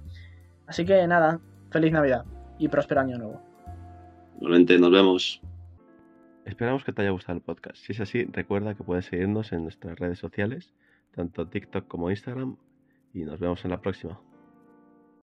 [0.67, 2.25] Así que nada, feliz Navidad
[2.59, 3.41] y próspero año nuevo.
[4.37, 5.41] Igualmente, nos vemos.
[6.45, 7.77] Esperamos que te haya gustado el podcast.
[7.77, 10.75] Si es así, recuerda que puedes seguirnos en nuestras redes sociales,
[11.15, 12.57] tanto TikTok como Instagram,
[13.13, 14.21] y nos vemos en la próxima.